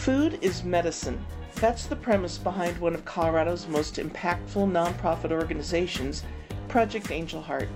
Food 0.00 0.38
is 0.40 0.64
medicine. 0.64 1.22
That's 1.56 1.84
the 1.84 1.94
premise 1.94 2.38
behind 2.38 2.78
one 2.78 2.94
of 2.94 3.04
Colorado's 3.04 3.68
most 3.68 3.96
impactful 3.96 4.72
nonprofit 4.72 5.30
organizations, 5.30 6.22
Project 6.68 7.10
Angel 7.10 7.42
Heart. 7.42 7.68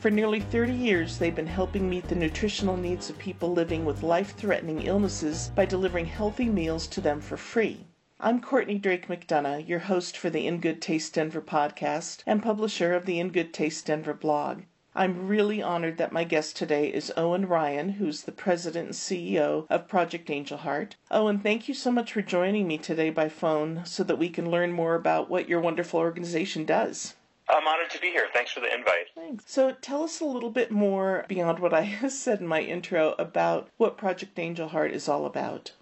For 0.00 0.10
nearly 0.10 0.40
30 0.40 0.72
years, 0.72 1.16
they've 1.16 1.32
been 1.32 1.46
helping 1.46 1.88
meet 1.88 2.08
the 2.08 2.16
nutritional 2.16 2.76
needs 2.76 3.08
of 3.08 3.16
people 3.18 3.52
living 3.52 3.84
with 3.84 4.02
life 4.02 4.34
threatening 4.34 4.82
illnesses 4.82 5.52
by 5.54 5.64
delivering 5.64 6.06
healthy 6.06 6.46
meals 6.46 6.88
to 6.88 7.00
them 7.00 7.20
for 7.20 7.36
free. 7.36 7.86
I'm 8.18 8.40
Courtney 8.40 8.76
Drake 8.76 9.06
McDonough, 9.06 9.68
your 9.68 9.78
host 9.78 10.16
for 10.16 10.28
the 10.28 10.48
In 10.48 10.58
Good 10.58 10.82
Taste 10.82 11.14
Denver 11.14 11.40
podcast 11.40 12.24
and 12.26 12.42
publisher 12.42 12.94
of 12.94 13.06
the 13.06 13.20
In 13.20 13.28
Good 13.28 13.54
Taste 13.54 13.86
Denver 13.86 14.12
blog. 14.12 14.62
I'm 14.94 15.28
really 15.28 15.62
honored 15.62 15.98
that 15.98 16.10
my 16.10 16.24
guest 16.24 16.56
today 16.56 16.88
is 16.88 17.12
Owen 17.16 17.46
Ryan, 17.46 17.90
who's 17.90 18.22
the 18.22 18.32
president 18.32 18.86
and 18.86 18.94
CEO 18.94 19.66
of 19.70 19.86
Project 19.86 20.28
Angel 20.30 20.58
Heart. 20.58 20.96
Owen, 21.12 21.38
thank 21.38 21.68
you 21.68 21.74
so 21.74 21.92
much 21.92 22.12
for 22.12 22.22
joining 22.22 22.66
me 22.66 22.76
today 22.76 23.10
by 23.10 23.28
phone 23.28 23.82
so 23.84 24.02
that 24.02 24.18
we 24.18 24.28
can 24.28 24.50
learn 24.50 24.72
more 24.72 24.96
about 24.96 25.30
what 25.30 25.48
your 25.48 25.60
wonderful 25.60 26.00
organization 26.00 26.64
does. 26.64 27.14
I'm 27.48 27.68
honored 27.68 27.90
to 27.90 28.00
be 28.00 28.10
here. 28.10 28.26
Thanks 28.32 28.50
for 28.50 28.60
the 28.60 28.74
invite. 28.74 29.06
Thanks. 29.14 29.44
So, 29.46 29.72
tell 29.80 30.02
us 30.02 30.20
a 30.20 30.24
little 30.24 30.50
bit 30.50 30.72
more 30.72 31.24
beyond 31.28 31.60
what 31.60 31.74
I 31.74 31.96
said 32.08 32.40
in 32.40 32.46
my 32.48 32.60
intro 32.60 33.14
about 33.18 33.68
what 33.76 33.96
Project 33.96 34.38
Angel 34.38 34.68
Heart 34.68 34.90
is 34.92 35.08
all 35.08 35.24
about. 35.24 35.72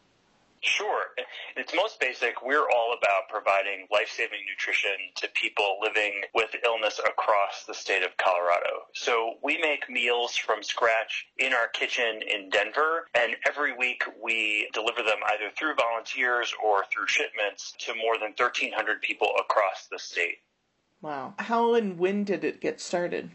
Sure. 0.60 1.04
Its 1.56 1.72
most 1.74 2.00
basic, 2.00 2.42
we're 2.42 2.68
all 2.68 2.96
about 2.96 3.28
providing 3.28 3.86
life 3.92 4.08
saving 4.10 4.40
nutrition 4.48 4.96
to 5.16 5.28
people 5.34 5.78
living 5.80 6.22
with 6.34 6.50
illness 6.64 6.98
across 6.98 7.64
the 7.66 7.74
state 7.74 8.02
of 8.02 8.16
Colorado. 8.16 8.86
So 8.94 9.34
we 9.42 9.58
make 9.58 9.88
meals 9.88 10.36
from 10.36 10.62
scratch 10.62 11.26
in 11.38 11.52
our 11.52 11.68
kitchen 11.68 12.22
in 12.22 12.50
Denver, 12.50 13.06
and 13.14 13.36
every 13.46 13.76
week 13.76 14.02
we 14.22 14.68
deliver 14.72 15.02
them 15.02 15.18
either 15.32 15.50
through 15.56 15.74
volunteers 15.74 16.52
or 16.64 16.84
through 16.92 17.06
shipments 17.06 17.74
to 17.80 17.94
more 17.94 18.18
than 18.18 18.34
1,300 18.36 19.00
people 19.00 19.30
across 19.38 19.86
the 19.90 19.98
state. 19.98 20.38
Wow. 21.00 21.34
How 21.38 21.74
and 21.74 21.98
when 21.98 22.24
did 22.24 22.42
it 22.44 22.60
get 22.60 22.80
started? 22.80 23.30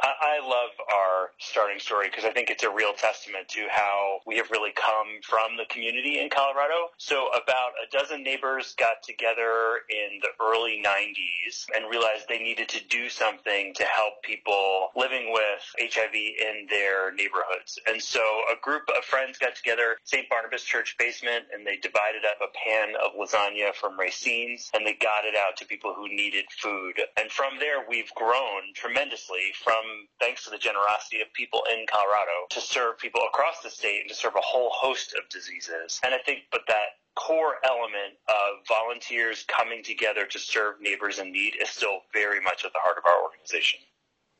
I 0.00 0.38
love 0.42 0.70
our 0.94 1.30
starting 1.38 1.80
story 1.80 2.08
because 2.08 2.24
I 2.24 2.30
think 2.30 2.50
it's 2.50 2.62
a 2.62 2.70
real 2.70 2.92
testament 2.92 3.48
to 3.48 3.66
how 3.70 4.20
we 4.26 4.36
have 4.36 4.50
really 4.50 4.70
come 4.72 5.18
from 5.22 5.56
the 5.56 5.64
community 5.68 6.20
in 6.20 6.30
Colorado. 6.30 6.94
So 6.98 7.28
about 7.28 7.72
a 7.82 7.90
dozen 7.90 8.22
neighbors 8.22 8.74
got 8.78 9.02
together 9.02 9.82
in 9.90 10.20
the 10.22 10.30
early 10.40 10.82
90s 10.84 11.66
and 11.74 11.90
realized 11.90 12.26
they 12.28 12.38
needed 12.38 12.68
to 12.70 12.84
do 12.88 13.08
something 13.08 13.74
to 13.74 13.84
help 13.84 14.22
people 14.22 14.90
living 14.94 15.32
with 15.32 15.62
HIV 15.80 16.14
in 16.14 16.66
their 16.70 17.12
neighborhoods. 17.12 17.78
And 17.88 18.00
so 18.00 18.20
a 18.52 18.60
group 18.62 18.88
of 18.96 19.04
friends 19.04 19.38
got 19.38 19.56
together, 19.56 19.96
St. 20.04 20.28
Barnabas 20.28 20.62
Church 20.62 20.94
basement, 20.98 21.46
and 21.52 21.66
they 21.66 21.76
divided 21.76 22.22
up 22.24 22.38
a 22.40 22.52
pan 22.54 22.94
of 23.02 23.18
lasagna 23.18 23.74
from 23.74 23.98
Racine's 23.98 24.70
and 24.74 24.86
they 24.86 24.94
got 24.94 25.24
it 25.24 25.34
out 25.34 25.56
to 25.56 25.66
people 25.66 25.94
who 25.94 26.08
needed 26.08 26.44
food. 26.62 27.00
And 27.18 27.30
from 27.30 27.58
there, 27.58 27.84
we've 27.88 28.12
grown 28.14 28.74
tremendously 28.74 29.50
from 29.64 29.87
Um, 29.88 30.08
thanks 30.20 30.44
to 30.44 30.50
the 30.50 30.58
generosity 30.58 31.20
of 31.20 31.32
people 31.32 31.62
in 31.72 31.86
Colorado, 31.90 32.46
to 32.50 32.60
serve 32.60 32.98
people 32.98 33.22
across 33.28 33.60
the 33.62 33.70
state 33.70 34.00
and 34.00 34.08
to 34.08 34.14
serve 34.14 34.34
a 34.36 34.40
whole 34.40 34.70
host 34.70 35.14
of 35.14 35.28
diseases. 35.30 36.00
And 36.04 36.14
I 36.14 36.18
think, 36.18 36.40
but 36.50 36.62
that 36.68 36.98
core 37.14 37.56
element 37.64 38.14
of 38.28 38.66
volunteers 38.68 39.44
coming 39.48 39.82
together 39.82 40.26
to 40.26 40.38
serve 40.38 40.80
neighbors 40.80 41.18
in 41.18 41.32
need 41.32 41.54
is 41.60 41.68
still 41.68 42.00
very 42.12 42.40
much 42.40 42.64
at 42.64 42.72
the 42.72 42.78
heart 42.80 42.98
of 42.98 43.04
our 43.06 43.22
organization. 43.22 43.80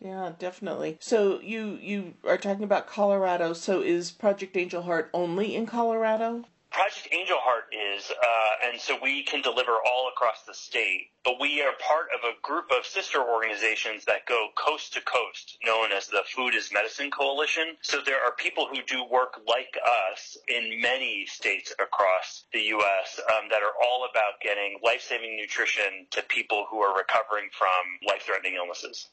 Yeah, 0.01 0.33
definitely. 0.39 0.97
So 1.01 1.41
you 1.41 1.79
you 1.81 2.15
are 2.25 2.39
talking 2.39 2.63
about 2.63 2.87
Colorado. 2.87 3.53
So 3.53 3.81
is 3.81 4.13
Project 4.13 4.57
Angel 4.57 4.83
Heart 4.83 5.11
only 5.13 5.57
in 5.57 5.67
Colorado? 5.67 6.45
Project 6.71 7.09
Angel 7.13 7.39
Heart 7.41 7.73
is, 7.73 8.11
uh, 8.11 8.69
and 8.69 8.81
so 8.81 8.99
we 9.03 9.23
can 9.23 9.41
deliver 9.41 9.73
all 9.73 10.11
across 10.13 10.43
the 10.47 10.53
state, 10.53 11.11
but 11.25 11.41
we 11.41 11.63
are 11.63 11.73
part 11.81 12.09
of 12.15 12.21
a 12.25 12.39
group 12.43 12.71
of 12.71 12.85
sister 12.85 13.21
organizations 13.23 14.05
that 14.05 14.27
go 14.27 14.49
coast 14.55 14.93
to 14.93 15.01
coast, 15.01 15.57
known 15.65 15.93
as 15.93 16.09
the 16.09 16.23
Food 16.35 16.55
is 16.55 16.71
Medicine 16.73 17.11
Coalition. 17.11 17.77
So 17.81 18.01
there 18.05 18.23
are 18.23 18.33
people 18.33 18.69
who 18.71 18.83
do 18.87 19.03
work 19.11 19.41
like 19.49 19.77
us 20.13 20.37
in 20.49 20.81
many 20.81 21.25
states 21.27 21.73
across 21.81 22.45
the 22.53 22.61
U.S. 22.61 23.19
Um, 23.31 23.49
that 23.49 23.63
are 23.63 23.75
all 23.83 24.07
about 24.11 24.41
getting 24.43 24.79
life-saving 24.85 25.37
nutrition 25.37 26.07
to 26.11 26.23
people 26.23 26.67
who 26.71 26.81
are 26.81 26.97
recovering 26.97 27.49
from 27.51 27.69
life-threatening 28.07 28.55
illnesses. 28.55 29.09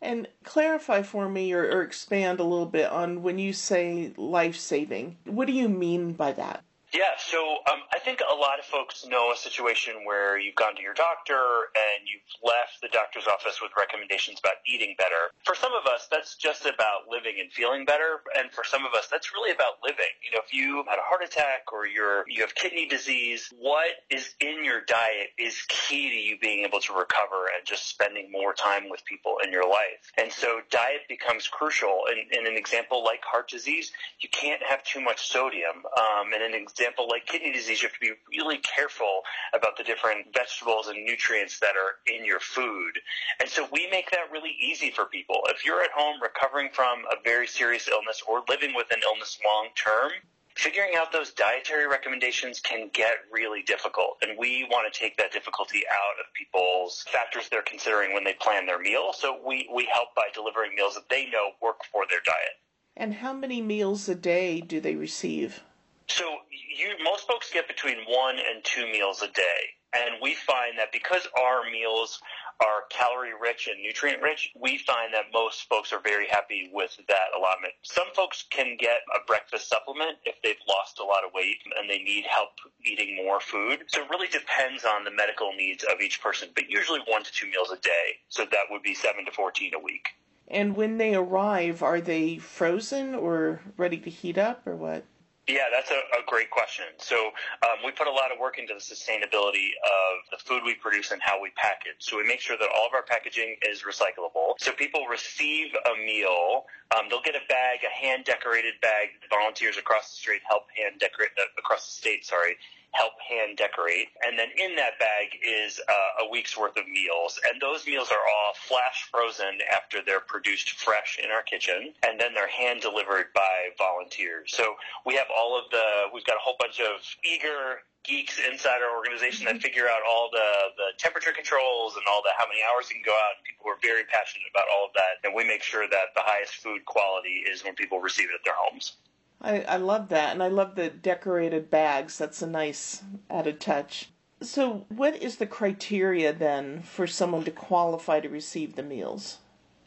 And 0.00 0.28
clarify 0.44 1.02
for 1.02 1.28
me 1.28 1.52
or, 1.52 1.64
or 1.64 1.82
expand 1.82 2.38
a 2.38 2.44
little 2.44 2.66
bit 2.66 2.90
on 2.90 3.22
when 3.22 3.38
you 3.38 3.52
say 3.52 4.12
life 4.16 4.56
saving. 4.56 5.16
What 5.24 5.46
do 5.46 5.52
you 5.52 5.68
mean 5.68 6.12
by 6.12 6.32
that? 6.32 6.62
Yeah, 6.94 7.12
so 7.18 7.58
um, 7.70 7.84
I 7.92 7.98
think 7.98 8.20
a 8.24 8.34
lot 8.34 8.58
of 8.58 8.64
folks 8.64 9.04
know 9.06 9.30
a 9.30 9.36
situation 9.36 10.04
where 10.04 10.38
you've 10.38 10.54
gone 10.54 10.74
to 10.76 10.80
your 10.82 10.94
doctor 10.94 11.68
and 11.76 12.08
you've 12.08 12.24
left 12.42 12.80
the 12.80 12.88
doctor's 12.88 13.26
office 13.26 13.60
with 13.60 13.72
recommendations 13.76 14.40
about 14.40 14.64
eating 14.66 14.94
better. 14.96 15.36
For 15.44 15.54
some 15.54 15.72
of 15.76 15.84
us, 15.84 16.08
that's 16.10 16.36
just 16.36 16.64
about 16.64 17.04
living 17.10 17.36
and 17.40 17.52
feeling 17.52 17.84
better, 17.84 18.24
and 18.38 18.50
for 18.50 18.64
some 18.64 18.86
of 18.86 18.94
us, 18.94 19.06
that's 19.10 19.34
really 19.34 19.52
about 19.52 19.84
living. 19.84 20.08
You 20.24 20.32
know, 20.32 20.40
if 20.44 20.54
you 20.54 20.82
had 20.88 20.98
a 20.98 21.04
heart 21.04 21.22
attack 21.22 21.72
or 21.72 21.86
you're 21.86 22.24
you 22.26 22.40
have 22.40 22.54
kidney 22.54 22.88
disease, 22.88 23.52
what 23.60 23.92
is 24.08 24.32
in 24.40 24.64
your 24.64 24.80
diet 24.80 25.36
is 25.36 25.60
key 25.68 26.08
to 26.08 26.16
you 26.16 26.38
being 26.40 26.64
able 26.64 26.80
to 26.80 26.94
recover 26.94 27.52
and 27.52 27.66
just 27.66 27.88
spending 27.88 28.32
more 28.32 28.54
time 28.54 28.88
with 28.88 29.04
people 29.04 29.36
in 29.44 29.52
your 29.52 29.68
life. 29.68 30.08
And 30.16 30.32
so, 30.32 30.60
diet 30.70 31.04
becomes 31.06 31.48
crucial. 31.48 32.04
In, 32.08 32.38
in 32.38 32.46
an 32.46 32.56
example 32.56 33.04
like 33.04 33.20
heart 33.24 33.50
disease, 33.50 33.92
you 34.20 34.30
can't 34.30 34.62
have 34.62 34.82
too 34.84 35.02
much 35.02 35.28
sodium. 35.28 35.84
Um, 35.84 36.32
and 36.32 36.42
an 36.42 36.54
example 36.78 37.08
like 37.08 37.26
kidney 37.26 37.52
disease, 37.52 37.82
you 37.82 37.88
have 37.88 37.94
to 37.94 38.00
be 38.00 38.12
really 38.38 38.58
careful 38.58 39.22
about 39.54 39.76
the 39.76 39.84
different 39.84 40.26
vegetables 40.32 40.88
and 40.88 41.04
nutrients 41.04 41.58
that 41.60 41.74
are 41.76 41.98
in 42.12 42.24
your 42.24 42.40
food. 42.40 42.92
And 43.40 43.48
so 43.48 43.68
we 43.72 43.88
make 43.90 44.10
that 44.10 44.30
really 44.30 44.54
easy 44.60 44.90
for 44.90 45.06
people. 45.06 45.40
If 45.46 45.64
you're 45.64 45.82
at 45.82 45.90
home 45.90 46.20
recovering 46.22 46.70
from 46.72 47.00
a 47.10 47.16
very 47.24 47.46
serious 47.46 47.88
illness 47.88 48.22
or 48.26 48.42
living 48.48 48.74
with 48.74 48.86
an 48.92 49.00
illness 49.04 49.38
long 49.44 49.68
term, 49.74 50.12
figuring 50.54 50.92
out 50.96 51.12
those 51.12 51.32
dietary 51.32 51.86
recommendations 51.86 52.60
can 52.60 52.90
get 52.92 53.14
really 53.32 53.62
difficult. 53.62 54.18
And 54.22 54.36
we 54.38 54.66
want 54.70 54.92
to 54.92 54.98
take 54.98 55.16
that 55.16 55.32
difficulty 55.32 55.82
out 55.90 56.20
of 56.20 56.32
people's 56.34 57.04
factors 57.08 57.48
they're 57.48 57.62
considering 57.62 58.12
when 58.12 58.24
they 58.24 58.34
plan 58.34 58.66
their 58.66 58.78
meal. 58.78 59.12
So 59.12 59.38
we, 59.46 59.68
we 59.72 59.88
help 59.92 60.08
by 60.16 60.28
delivering 60.34 60.74
meals 60.76 60.94
that 60.94 61.08
they 61.08 61.26
know 61.26 61.50
work 61.62 61.80
for 61.92 62.04
their 62.10 62.20
diet. 62.24 62.58
And 62.96 63.14
how 63.14 63.32
many 63.32 63.62
meals 63.62 64.08
a 64.08 64.16
day 64.16 64.60
do 64.60 64.80
they 64.80 64.96
receive? 64.96 65.62
So 66.08 66.38
you, 66.68 66.94
most 67.02 67.26
folks 67.26 67.50
get 67.52 67.68
between 67.68 67.98
one 68.06 68.36
and 68.36 68.62
two 68.62 68.86
meals 68.86 69.22
a 69.22 69.28
day. 69.28 69.74
And 69.94 70.20
we 70.22 70.34
find 70.34 70.78
that 70.78 70.92
because 70.92 71.26
our 71.38 71.64
meals 71.70 72.20
are 72.60 72.84
calorie 72.90 73.32
rich 73.40 73.68
and 73.68 73.80
nutrient 73.82 74.20
rich, 74.20 74.50
we 74.60 74.76
find 74.78 75.14
that 75.14 75.32
most 75.32 75.68
folks 75.68 75.92
are 75.92 76.00
very 76.00 76.26
happy 76.28 76.70
with 76.72 76.94
that 77.08 77.32
allotment. 77.36 77.72
Some 77.82 78.08
folks 78.14 78.44
can 78.50 78.76
get 78.78 79.00
a 79.14 79.24
breakfast 79.26 79.68
supplement 79.68 80.18
if 80.24 80.34
they've 80.42 80.60
lost 80.68 80.98
a 80.98 81.04
lot 81.04 81.24
of 81.24 81.30
weight 81.32 81.58
and 81.78 81.88
they 81.88 81.98
need 81.98 82.26
help 82.26 82.50
eating 82.84 83.16
more 83.16 83.40
food. 83.40 83.84
So 83.86 84.02
it 84.02 84.10
really 84.10 84.28
depends 84.28 84.84
on 84.84 85.04
the 85.04 85.10
medical 85.10 85.52
needs 85.56 85.84
of 85.84 86.00
each 86.00 86.20
person, 86.20 86.50
but 86.54 86.68
usually 86.68 87.00
one 87.06 87.22
to 87.22 87.32
two 87.32 87.46
meals 87.46 87.70
a 87.70 87.80
day. 87.80 88.18
So 88.28 88.44
that 88.44 88.66
would 88.70 88.82
be 88.82 88.94
seven 88.94 89.24
to 89.24 89.32
14 89.32 89.72
a 89.74 89.78
week. 89.78 90.08
And 90.48 90.76
when 90.76 90.98
they 90.98 91.14
arrive, 91.14 91.82
are 91.82 92.00
they 92.00 92.38
frozen 92.38 93.14
or 93.14 93.60
ready 93.76 93.98
to 93.98 94.10
heat 94.10 94.36
up 94.36 94.66
or 94.66 94.74
what? 94.74 95.04
Yeah, 95.48 95.72
that's 95.72 95.90
a, 95.90 95.96
a 96.12 96.22
great 96.26 96.50
question. 96.50 96.84
So 96.98 97.32
um, 97.64 97.80
we 97.82 97.90
put 97.90 98.06
a 98.06 98.12
lot 98.12 98.30
of 98.30 98.38
work 98.38 98.58
into 98.58 98.74
the 98.74 98.84
sustainability 98.84 99.72
of 99.80 100.28
the 100.30 100.36
food 100.44 100.60
we 100.62 100.74
produce 100.74 101.10
and 101.10 101.22
how 101.22 101.40
we 101.40 101.48
package. 101.56 101.96
So 102.00 102.18
we 102.18 102.28
make 102.28 102.40
sure 102.40 102.58
that 102.60 102.68
all 102.68 102.86
of 102.86 102.92
our 102.92 103.02
packaging 103.02 103.56
is 103.64 103.80
recyclable. 103.80 104.60
So 104.60 104.72
people 104.72 105.06
receive 105.08 105.72
a 105.72 105.96
meal. 105.96 106.66
Um, 106.94 107.08
they'll 107.08 107.24
get 107.24 107.34
a 107.34 107.44
bag, 107.48 107.80
a 107.80 107.88
hand 107.88 108.26
decorated 108.26 108.74
bag. 108.82 109.08
Volunteers 109.30 109.78
across 109.78 110.10
the 110.10 110.16
street 110.16 110.42
help 110.46 110.64
hand 110.76 111.00
decorate 111.00 111.30
uh, 111.40 111.48
across 111.58 111.88
the 111.88 111.96
state. 111.96 112.26
Sorry, 112.26 112.56
help 112.92 113.12
hand 113.20 113.56
decorate. 113.56 114.08
And 114.24 114.38
then 114.38 114.48
in 114.56 114.76
that 114.76 114.98
bag 114.98 115.38
is 115.42 115.80
uh, 115.88 116.24
a 116.24 116.30
week's 116.30 116.56
worth 116.56 116.76
of 116.76 116.88
meals. 116.88 117.38
And 117.48 117.60
those 117.60 117.86
meals 117.86 118.08
are 118.10 118.24
all 118.24 118.54
flash 118.54 119.08
frozen 119.10 119.60
after 119.72 119.98
they're 120.04 120.24
produced 120.24 120.72
fresh 120.72 121.18
in 121.22 121.30
our 121.30 121.42
kitchen. 121.42 121.92
And 122.06 122.18
then 122.18 122.34
they're 122.34 122.48
hand 122.48 122.80
delivered 122.80 123.32
by 123.34 123.70
volunteers. 123.76 124.52
So 124.54 124.74
we 125.04 125.14
have 125.14 125.28
all 125.34 125.58
of 125.58 125.70
the, 125.70 126.08
we've 126.12 126.24
got 126.24 126.36
a 126.36 126.42
whole 126.42 126.56
bunch 126.58 126.80
of 126.80 127.00
eager 127.24 127.84
geeks 128.04 128.40
inside 128.40 128.80
our 128.80 128.96
organization 128.96 129.44
that 129.44 129.60
figure 129.60 129.86
out 129.86 130.00
all 130.08 130.30
the, 130.32 130.72
the 130.76 130.88
temperature 130.96 131.32
controls 131.32 131.96
and 131.96 132.04
all 132.08 132.22
the 132.22 132.30
how 132.38 132.46
many 132.48 132.60
hours 132.64 132.88
you 132.88 132.96
can 132.96 133.04
go 133.04 133.12
out. 133.12 133.36
And 133.36 133.44
people 133.44 133.68
are 133.68 133.78
very 133.82 134.04
passionate 134.08 134.48
about 134.50 134.64
all 134.72 134.86
of 134.86 134.92
that. 134.94 135.20
And 135.24 135.36
we 135.36 135.44
make 135.44 135.62
sure 135.62 135.86
that 135.86 136.16
the 136.16 136.24
highest 136.24 136.54
food 136.64 136.86
quality 136.86 137.44
is 137.44 137.62
when 137.62 137.74
people 137.74 138.00
receive 138.00 138.32
it 138.32 138.34
at 138.34 138.44
their 138.44 138.56
homes. 138.56 138.96
I, 139.40 139.60
I 139.62 139.76
love 139.76 140.08
that, 140.08 140.32
and 140.32 140.42
I 140.42 140.48
love 140.48 140.74
the 140.74 140.88
decorated 140.90 141.70
bags. 141.70 142.18
That's 142.18 142.42
a 142.42 142.46
nice 142.46 143.02
added 143.30 143.60
touch. 143.60 144.10
So, 144.40 144.86
what 144.88 145.16
is 145.16 145.36
the 145.36 145.46
criteria 145.46 146.32
then 146.32 146.82
for 146.82 147.06
someone 147.06 147.44
to 147.44 147.50
qualify 147.50 148.20
to 148.20 148.28
receive 148.28 148.76
the 148.76 148.82
meals? 148.82 149.38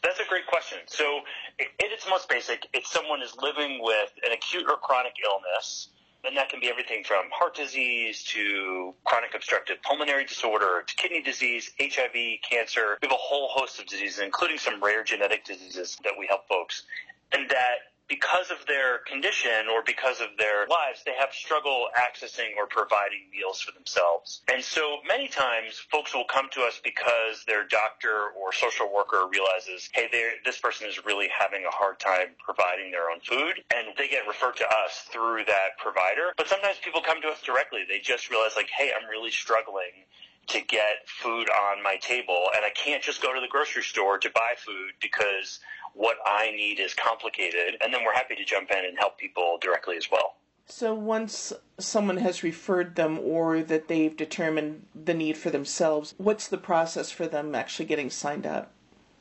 That's 0.02 0.20
a 0.20 0.24
great 0.28 0.46
question. 0.46 0.78
So, 0.86 1.20
at 1.60 1.66
its 1.78 2.06
most 2.08 2.28
basic, 2.28 2.66
if 2.72 2.86
someone 2.86 3.22
is 3.22 3.34
living 3.40 3.78
with 3.82 4.10
an 4.26 4.32
acute 4.32 4.64
or 4.68 4.76
chronic 4.76 5.14
illness, 5.24 5.88
And 6.24 6.36
that 6.36 6.48
can 6.50 6.60
be 6.60 6.68
everything 6.68 7.02
from 7.02 7.24
heart 7.32 7.56
disease 7.56 8.22
to 8.24 8.94
chronic 9.04 9.34
obstructive 9.34 9.82
pulmonary 9.82 10.24
disorder 10.24 10.84
to 10.86 10.94
kidney 10.94 11.20
disease, 11.20 11.72
HIV, 11.80 12.14
cancer. 12.48 12.96
We 13.02 13.08
have 13.08 13.12
a 13.12 13.18
whole 13.18 13.48
host 13.48 13.80
of 13.80 13.86
diseases, 13.86 14.20
including 14.20 14.58
some 14.58 14.82
rare 14.82 15.02
genetic 15.02 15.44
diseases 15.44 15.98
that 16.04 16.12
we 16.16 16.26
help 16.28 16.46
folks. 16.46 16.84
And 17.32 17.50
that 17.50 17.91
because 18.12 18.50
of 18.50 18.60
their 18.68 18.98
condition 19.08 19.72
or 19.72 19.80
because 19.80 20.20
of 20.20 20.28
their 20.36 20.68
lives, 20.68 21.00
they 21.06 21.16
have 21.18 21.32
struggle 21.32 21.88
accessing 21.96 22.52
or 22.60 22.66
providing 22.68 23.24
meals 23.32 23.62
for 23.62 23.72
themselves. 23.72 24.42
And 24.52 24.62
so 24.62 24.98
many 25.08 25.28
times 25.28 25.80
folks 25.90 26.12
will 26.12 26.28
come 26.28 26.52
to 26.52 26.60
us 26.60 26.78
because 26.84 27.42
their 27.46 27.64
doctor 27.64 28.36
or 28.36 28.52
social 28.52 28.92
worker 28.92 29.24
realizes, 29.32 29.88
hey, 29.94 30.12
this 30.44 30.60
person 30.60 30.88
is 30.88 31.00
really 31.06 31.28
having 31.32 31.64
a 31.64 31.72
hard 31.72 31.98
time 32.00 32.36
providing 32.44 32.90
their 32.90 33.08
own 33.08 33.20
food 33.24 33.64
and 33.72 33.96
they 33.96 34.08
get 34.08 34.28
referred 34.28 34.56
to 34.56 34.68
us 34.68 35.08
through 35.08 35.48
that 35.48 35.80
provider. 35.80 36.36
But 36.36 36.48
sometimes 36.48 36.76
people 36.84 37.00
come 37.00 37.22
to 37.22 37.28
us 37.28 37.40
directly. 37.40 37.88
They 37.88 38.00
just 38.00 38.28
realize 38.28 38.52
like, 38.56 38.68
hey, 38.68 38.92
I'm 38.92 39.08
really 39.08 39.30
struggling 39.30 40.04
to 40.48 40.60
get 40.60 41.06
food 41.06 41.48
on 41.48 41.82
my 41.82 41.96
table 41.96 42.46
and 42.54 42.64
I 42.64 42.70
can't 42.70 43.02
just 43.02 43.22
go 43.22 43.32
to 43.32 43.40
the 43.40 43.48
grocery 43.48 43.82
store 43.82 44.18
to 44.18 44.30
buy 44.30 44.54
food 44.56 44.92
because 45.00 45.60
what 45.94 46.16
I 46.24 46.50
need 46.50 46.80
is 46.80 46.94
complicated, 46.94 47.76
and 47.82 47.92
then 47.92 48.02
we're 48.04 48.14
happy 48.14 48.34
to 48.36 48.44
jump 48.44 48.70
in 48.70 48.84
and 48.84 48.98
help 48.98 49.18
people 49.18 49.58
directly 49.60 49.96
as 49.96 50.10
well. 50.10 50.36
So 50.66 50.94
once 50.94 51.52
someone 51.78 52.16
has 52.18 52.42
referred 52.42 52.94
them 52.94 53.18
or 53.18 53.62
that 53.62 53.88
they've 53.88 54.16
determined 54.16 54.86
the 54.94 55.12
need 55.12 55.36
for 55.36 55.50
themselves, 55.50 56.14
what's 56.18 56.48
the 56.48 56.58
process 56.58 57.10
for 57.10 57.26
them 57.26 57.54
actually 57.54 57.86
getting 57.86 58.10
signed 58.10 58.46
up? 58.46 58.72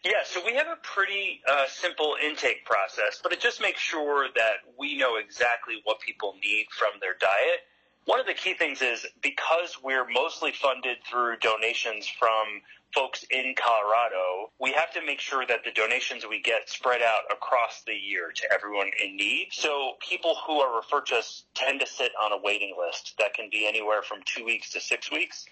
Yeah, 0.03 0.23
so 0.23 0.41
we 0.45 0.55
have 0.55 0.67
a 0.67 0.77
pretty 0.81 1.41
uh, 1.49 1.65
simple 1.67 2.15
intake 2.23 2.65
process, 2.65 3.19
but 3.21 3.33
it 3.33 3.39
just 3.39 3.61
makes 3.61 3.79
sure 3.79 4.29
that 4.35 4.53
we 4.79 4.97
know 4.97 5.17
exactly 5.17 5.81
what 5.83 5.99
people 5.99 6.35
need 6.41 6.67
from 6.71 6.99
their 6.99 7.15
diet. 7.19 7.59
One 8.05 8.19
of 8.19 8.25
the 8.25 8.33
key 8.33 8.55
things 8.55 8.81
is 8.81 9.05
because 9.21 9.77
we're 9.83 10.07
mostly 10.09 10.51
funded 10.51 10.97
through 11.09 11.37
donations 11.37 12.07
from 12.07 12.61
folks 12.93 13.23
in 13.29 13.55
Colorado, 13.55 14.51
we 14.59 14.71
have 14.73 14.91
to 14.93 15.05
make 15.05 15.19
sure 15.19 15.45
that 15.45 15.63
the 15.63 15.71
donations 15.71 16.25
we 16.27 16.41
get 16.41 16.69
spread 16.69 17.01
out 17.01 17.21
across 17.31 17.83
the 17.85 17.93
year 17.93 18.31
to 18.35 18.51
everyone 18.51 18.91
in 19.03 19.15
need. 19.15 19.47
So 19.51 19.93
people 19.99 20.35
who 20.45 20.59
are 20.59 20.75
referred 20.75 21.05
to 21.07 21.15
us 21.15 21.45
tend 21.53 21.79
to 21.79 21.87
sit 21.87 22.11
on 22.21 22.31
a 22.31 22.41
waiting 22.41 22.75
list 22.77 23.13
that 23.19 23.33
can 23.33 23.49
be 23.51 23.67
anywhere 23.67 24.01
from 24.01 24.19
two 24.25 24.43
weeks 24.43 24.71
to 24.71 24.81
six 24.81 25.11
weeks. 25.11 25.45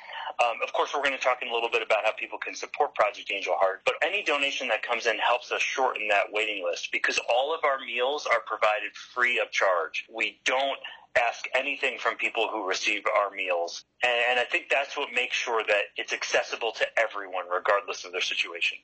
Um, 0.44 0.58
of 0.64 0.74
course, 0.74 0.92
we're 0.94 1.04
going 1.04 1.18
to 1.18 1.24
talk 1.24 1.42
in 1.42 1.50
a 1.50 1.54
little 1.54 1.70
bit 1.70 1.82
about 1.82 2.00
how 2.04 2.12
people 2.12 2.38
can 2.38 2.56
support 2.56 2.94
Project 2.96 3.32
Angel 3.32 3.56
Heart, 3.58 3.82
but 3.86 3.96
any 4.04 4.24
donation 4.24 4.68
that 4.70 4.84
comes 4.84 5.06
in 5.06 5.18
helps 5.18 5.52
us 5.52 5.62
shorten 5.62 6.08
that 6.10 6.32
waiting 6.32 6.64
list 6.64 6.90
because 6.92 7.20
all 7.30 7.54
of 7.54 7.62
our 7.64 7.80
meals 7.86 8.28
are 8.28 8.42
provided 8.46 8.96
free 9.14 9.40
of 9.40 9.52
charge. 9.52 10.06
We 10.14 10.40
don't 10.46 10.80
ask 11.20 11.46
anything 11.54 12.00
from 12.00 12.16
people 12.16 12.48
who 12.52 12.68
receive 12.68 13.04
our 13.18 13.32
meals. 13.32 13.86
And 14.04 14.40
I 14.40 14.46
think 14.46 14.66
that's 14.70 14.98
what 14.98 15.10
makes 15.14 15.36
sure 15.36 15.64
that 15.68 15.84
it's 15.98 16.14
accessible 16.14 16.72
to 16.74 16.86
everyone, 16.98 17.46
regardless 17.54 18.06
of 18.06 18.12
their 18.12 18.22
situation. 18.22 18.78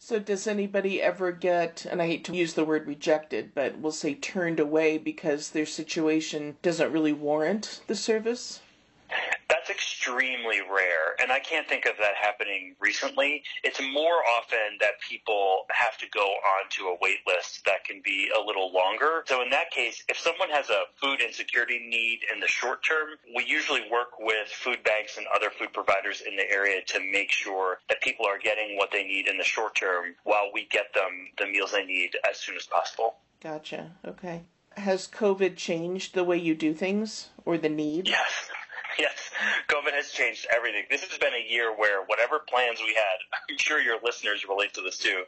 So, 0.00 0.20
does 0.20 0.46
anybody 0.46 1.02
ever 1.02 1.32
get, 1.32 1.84
and 1.84 2.00
I 2.00 2.06
hate 2.06 2.24
to 2.26 2.36
use 2.36 2.54
the 2.54 2.64
word 2.64 2.86
rejected, 2.86 3.52
but 3.52 3.78
we'll 3.78 3.90
say 3.90 4.14
turned 4.14 4.60
away 4.60 4.96
because 4.96 5.50
their 5.50 5.66
situation 5.66 6.56
doesn't 6.62 6.92
really 6.92 7.12
warrant 7.12 7.80
the 7.88 7.96
service? 7.96 8.60
That's 9.68 9.80
extremely 9.80 10.60
rare, 10.60 11.14
and 11.20 11.30
I 11.30 11.40
can't 11.40 11.68
think 11.68 11.84
of 11.84 11.92
that 11.98 12.14
happening 12.20 12.74
recently. 12.80 13.42
It's 13.62 13.80
more 13.80 14.24
often 14.36 14.78
that 14.80 15.00
people 15.06 15.66
have 15.70 15.98
to 15.98 16.06
go 16.08 16.20
onto 16.22 16.84
a 16.84 16.96
wait 17.02 17.18
list 17.26 17.64
that 17.66 17.84
can 17.84 18.00
be 18.02 18.30
a 18.34 18.42
little 18.42 18.72
longer. 18.72 19.24
So 19.26 19.42
in 19.42 19.50
that 19.50 19.70
case, 19.70 20.02
if 20.08 20.18
someone 20.18 20.48
has 20.50 20.70
a 20.70 20.84
food 20.96 21.20
insecurity 21.20 21.86
need 21.86 22.20
in 22.32 22.40
the 22.40 22.46
short 22.46 22.82
term, 22.82 23.08
we 23.36 23.44
usually 23.44 23.82
work 23.90 24.18
with 24.18 24.48
food 24.48 24.82
banks 24.84 25.18
and 25.18 25.26
other 25.34 25.50
food 25.50 25.72
providers 25.74 26.22
in 26.26 26.36
the 26.36 26.50
area 26.50 26.80
to 26.86 27.00
make 27.00 27.30
sure 27.30 27.78
that 27.90 28.00
people 28.00 28.26
are 28.26 28.38
getting 28.38 28.78
what 28.78 28.90
they 28.90 29.04
need 29.04 29.28
in 29.28 29.36
the 29.36 29.44
short 29.44 29.74
term 29.74 30.14
while 30.24 30.50
we 30.54 30.66
get 30.70 30.94
them 30.94 31.28
the 31.38 31.46
meals 31.46 31.72
they 31.72 31.84
need 31.84 32.12
as 32.28 32.38
soon 32.38 32.56
as 32.56 32.64
possible. 32.64 33.16
Gotcha. 33.42 33.90
Okay. 34.06 34.44
Has 34.76 35.08
COVID 35.08 35.56
changed 35.56 36.14
the 36.14 36.24
way 36.24 36.38
you 36.38 36.54
do 36.54 36.72
things 36.72 37.28
or 37.44 37.58
the 37.58 37.68
need? 37.68 38.08
Yes. 38.08 38.47
Yes, 39.06 39.30
COVID 39.68 39.94
has 39.94 40.10
changed 40.10 40.46
everything. 40.50 40.82
This 40.90 41.04
has 41.04 41.16
been 41.18 41.32
a 41.32 41.46
year 41.48 41.70
where 41.70 42.02
whatever 42.06 42.40
plans 42.40 42.80
we 42.82 42.94
had, 42.94 43.18
I'm 43.50 43.56
sure 43.56 43.80
your 43.80 43.98
listeners 44.02 44.44
relate 44.48 44.74
to 44.74 44.82
this 44.82 44.98
too, 44.98 45.22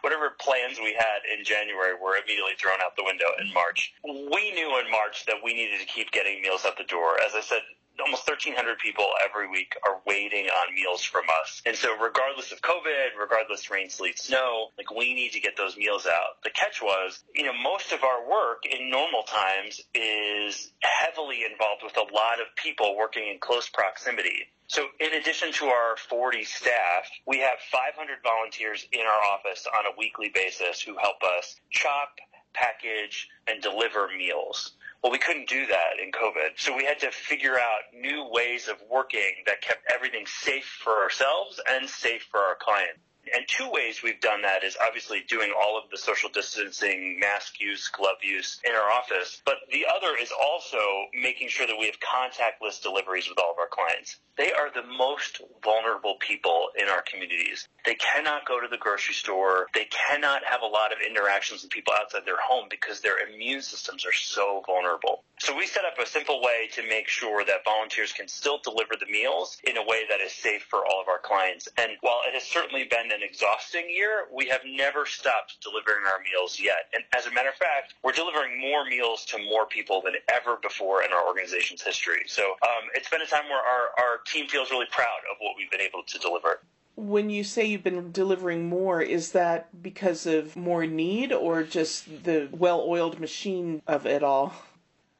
whatever 0.00 0.32
plans 0.40 0.78
we 0.80 0.96
had 0.96 1.20
in 1.28 1.44
January 1.44 1.92
were 2.00 2.16
immediately 2.16 2.56
thrown 2.58 2.80
out 2.82 2.96
the 2.96 3.04
window 3.04 3.28
in 3.38 3.52
March. 3.52 3.92
We 4.04 4.52
knew 4.52 4.72
in 4.80 4.90
March 4.90 5.26
that 5.26 5.36
we 5.44 5.52
needed 5.52 5.80
to 5.80 5.86
keep 5.86 6.10
getting 6.12 6.40
meals 6.40 6.64
out 6.64 6.78
the 6.78 6.88
door. 6.88 7.20
As 7.20 7.34
I 7.36 7.42
said, 7.42 7.60
almost 8.00 8.28
1,300 8.28 8.78
people 8.78 9.06
every 9.24 9.48
week 9.48 9.74
are 9.86 10.00
waiting 10.06 10.46
on 10.46 10.74
meals 10.74 11.02
from 11.02 11.24
us. 11.42 11.62
And 11.66 11.76
so 11.76 11.96
regardless 11.96 12.52
of 12.52 12.60
COVID, 12.62 13.18
regardless 13.20 13.64
of 13.64 13.70
rain, 13.70 13.90
sleet, 13.90 14.18
snow, 14.18 14.68
like 14.78 14.90
we 14.90 15.14
need 15.14 15.32
to 15.32 15.40
get 15.40 15.56
those 15.56 15.76
meals 15.76 16.06
out. 16.06 16.42
The 16.44 16.50
catch 16.50 16.82
was, 16.82 17.22
you 17.34 17.44
know, 17.44 17.52
most 17.62 17.92
of 17.92 18.04
our 18.04 18.28
work 18.28 18.64
in 18.66 18.90
normal 18.90 19.22
times 19.22 19.80
is 19.94 20.72
heavily 20.82 21.44
involved 21.50 21.82
with 21.82 21.96
a 21.96 22.14
lot 22.14 22.40
of 22.40 22.46
people 22.56 22.96
working 22.96 23.28
in 23.28 23.38
close 23.38 23.68
proximity. 23.68 24.48
So 24.68 24.86
in 25.00 25.12
addition 25.14 25.52
to 25.54 25.66
our 25.66 25.96
40 25.96 26.44
staff, 26.44 27.10
we 27.26 27.38
have 27.38 27.58
500 27.72 28.18
volunteers 28.22 28.86
in 28.92 29.00
our 29.00 29.34
office 29.34 29.66
on 29.66 29.86
a 29.86 29.98
weekly 29.98 30.30
basis 30.32 30.80
who 30.80 30.96
help 30.96 31.16
us 31.38 31.56
chop, 31.70 32.18
package, 32.54 33.28
and 33.48 33.60
deliver 33.60 34.08
meals. 34.16 34.72
Well, 35.02 35.12
we 35.12 35.18
couldn't 35.18 35.48
do 35.48 35.66
that 35.66 35.98
in 36.02 36.12
COVID. 36.12 36.58
So 36.58 36.76
we 36.76 36.84
had 36.84 36.98
to 37.00 37.10
figure 37.10 37.58
out 37.58 37.80
new 37.94 38.28
ways 38.30 38.68
of 38.68 38.76
working 38.90 39.32
that 39.46 39.62
kept 39.62 39.80
everything 39.92 40.26
safe 40.26 40.66
for 40.82 41.02
ourselves 41.02 41.60
and 41.68 41.88
safe 41.88 42.26
for 42.30 42.40
our 42.40 42.56
clients. 42.60 43.00
And 43.34 43.46
two 43.46 43.70
ways 43.70 44.02
we've 44.02 44.20
done 44.20 44.42
that 44.42 44.64
is 44.64 44.76
obviously 44.84 45.22
doing 45.28 45.52
all 45.52 45.78
of 45.78 45.90
the 45.90 45.98
social 45.98 46.30
distancing, 46.30 47.18
mask 47.20 47.60
use, 47.60 47.88
glove 47.88 48.22
use 48.22 48.60
in 48.64 48.72
our 48.72 48.90
office. 48.90 49.42
But 49.44 49.56
the 49.70 49.86
other 49.86 50.16
is 50.20 50.32
also 50.32 50.78
making 51.14 51.48
sure 51.48 51.66
that 51.66 51.76
we 51.78 51.86
have 51.86 52.00
contactless 52.00 52.82
deliveries 52.82 53.28
with 53.28 53.38
all 53.38 53.52
of 53.52 53.58
our 53.58 53.68
clients. 53.70 54.18
They 54.36 54.52
are 54.52 54.70
the 54.72 54.86
most 54.86 55.42
vulnerable 55.62 56.16
people 56.18 56.68
in 56.80 56.88
our 56.88 57.02
communities. 57.02 57.68
They 57.84 57.94
cannot 57.94 58.46
go 58.46 58.58
to 58.58 58.68
the 58.68 58.78
grocery 58.78 59.14
store. 59.14 59.66
They 59.74 59.86
cannot 59.86 60.44
have 60.44 60.62
a 60.62 60.66
lot 60.66 60.92
of 60.92 60.98
interactions 61.06 61.62
with 61.62 61.70
people 61.70 61.92
outside 61.92 62.24
their 62.24 62.40
home 62.40 62.68
because 62.70 63.00
their 63.00 63.18
immune 63.28 63.60
systems 63.60 64.06
are 64.06 64.12
so 64.12 64.62
vulnerable. 64.66 65.24
So 65.40 65.56
we 65.56 65.66
set 65.66 65.84
up 65.84 65.98
a 65.98 66.06
simple 66.06 66.40
way 66.42 66.68
to 66.72 66.82
make 66.88 67.08
sure 67.08 67.44
that 67.44 67.64
volunteers 67.64 68.12
can 68.12 68.28
still 68.28 68.60
deliver 68.62 68.94
the 68.98 69.10
meals 69.10 69.58
in 69.64 69.76
a 69.76 69.84
way 69.84 70.04
that 70.08 70.20
is 70.20 70.32
safe 70.32 70.62
for 70.68 70.86
all 70.86 71.00
of 71.00 71.08
our 71.08 71.20
clients. 71.22 71.68
And 71.76 71.92
while 72.00 72.20
it 72.26 72.34
has 72.34 72.44
certainly 72.44 72.84
been 72.84 73.09
an 73.12 73.22
exhausting 73.22 73.88
year, 73.88 74.26
we 74.32 74.46
have 74.48 74.60
never 74.64 75.06
stopped 75.06 75.58
delivering 75.62 76.04
our 76.06 76.20
meals 76.20 76.58
yet. 76.60 76.90
And 76.94 77.04
as 77.16 77.26
a 77.26 77.32
matter 77.32 77.48
of 77.48 77.54
fact, 77.54 77.94
we're 78.02 78.12
delivering 78.12 78.60
more 78.60 78.84
meals 78.84 79.24
to 79.26 79.38
more 79.38 79.66
people 79.66 80.02
than 80.02 80.14
ever 80.28 80.56
before 80.62 81.02
in 81.02 81.12
our 81.12 81.26
organization's 81.26 81.82
history. 81.82 82.22
So 82.26 82.42
um, 82.62 82.88
it's 82.94 83.08
been 83.08 83.22
a 83.22 83.26
time 83.26 83.44
where 83.48 83.62
our, 83.62 83.90
our 83.98 84.18
team 84.26 84.48
feels 84.48 84.70
really 84.70 84.86
proud 84.90 85.20
of 85.30 85.36
what 85.40 85.54
we've 85.56 85.70
been 85.70 85.80
able 85.80 86.02
to 86.06 86.18
deliver. 86.18 86.60
When 86.96 87.30
you 87.30 87.44
say 87.44 87.64
you've 87.64 87.84
been 87.84 88.12
delivering 88.12 88.68
more, 88.68 89.00
is 89.00 89.32
that 89.32 89.82
because 89.82 90.26
of 90.26 90.56
more 90.56 90.86
need 90.86 91.32
or 91.32 91.62
just 91.62 92.24
the 92.24 92.48
well 92.52 92.84
oiled 92.86 93.20
machine 93.20 93.80
of 93.86 94.06
it 94.06 94.22
all? 94.22 94.54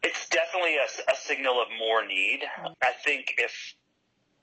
It's 0.02 0.28
definitely 0.28 0.76
a, 0.76 1.10
a 1.10 1.16
signal 1.16 1.60
of 1.60 1.68
more 1.78 2.06
need. 2.06 2.40
I 2.82 2.92
think 3.04 3.34
if 3.38 3.74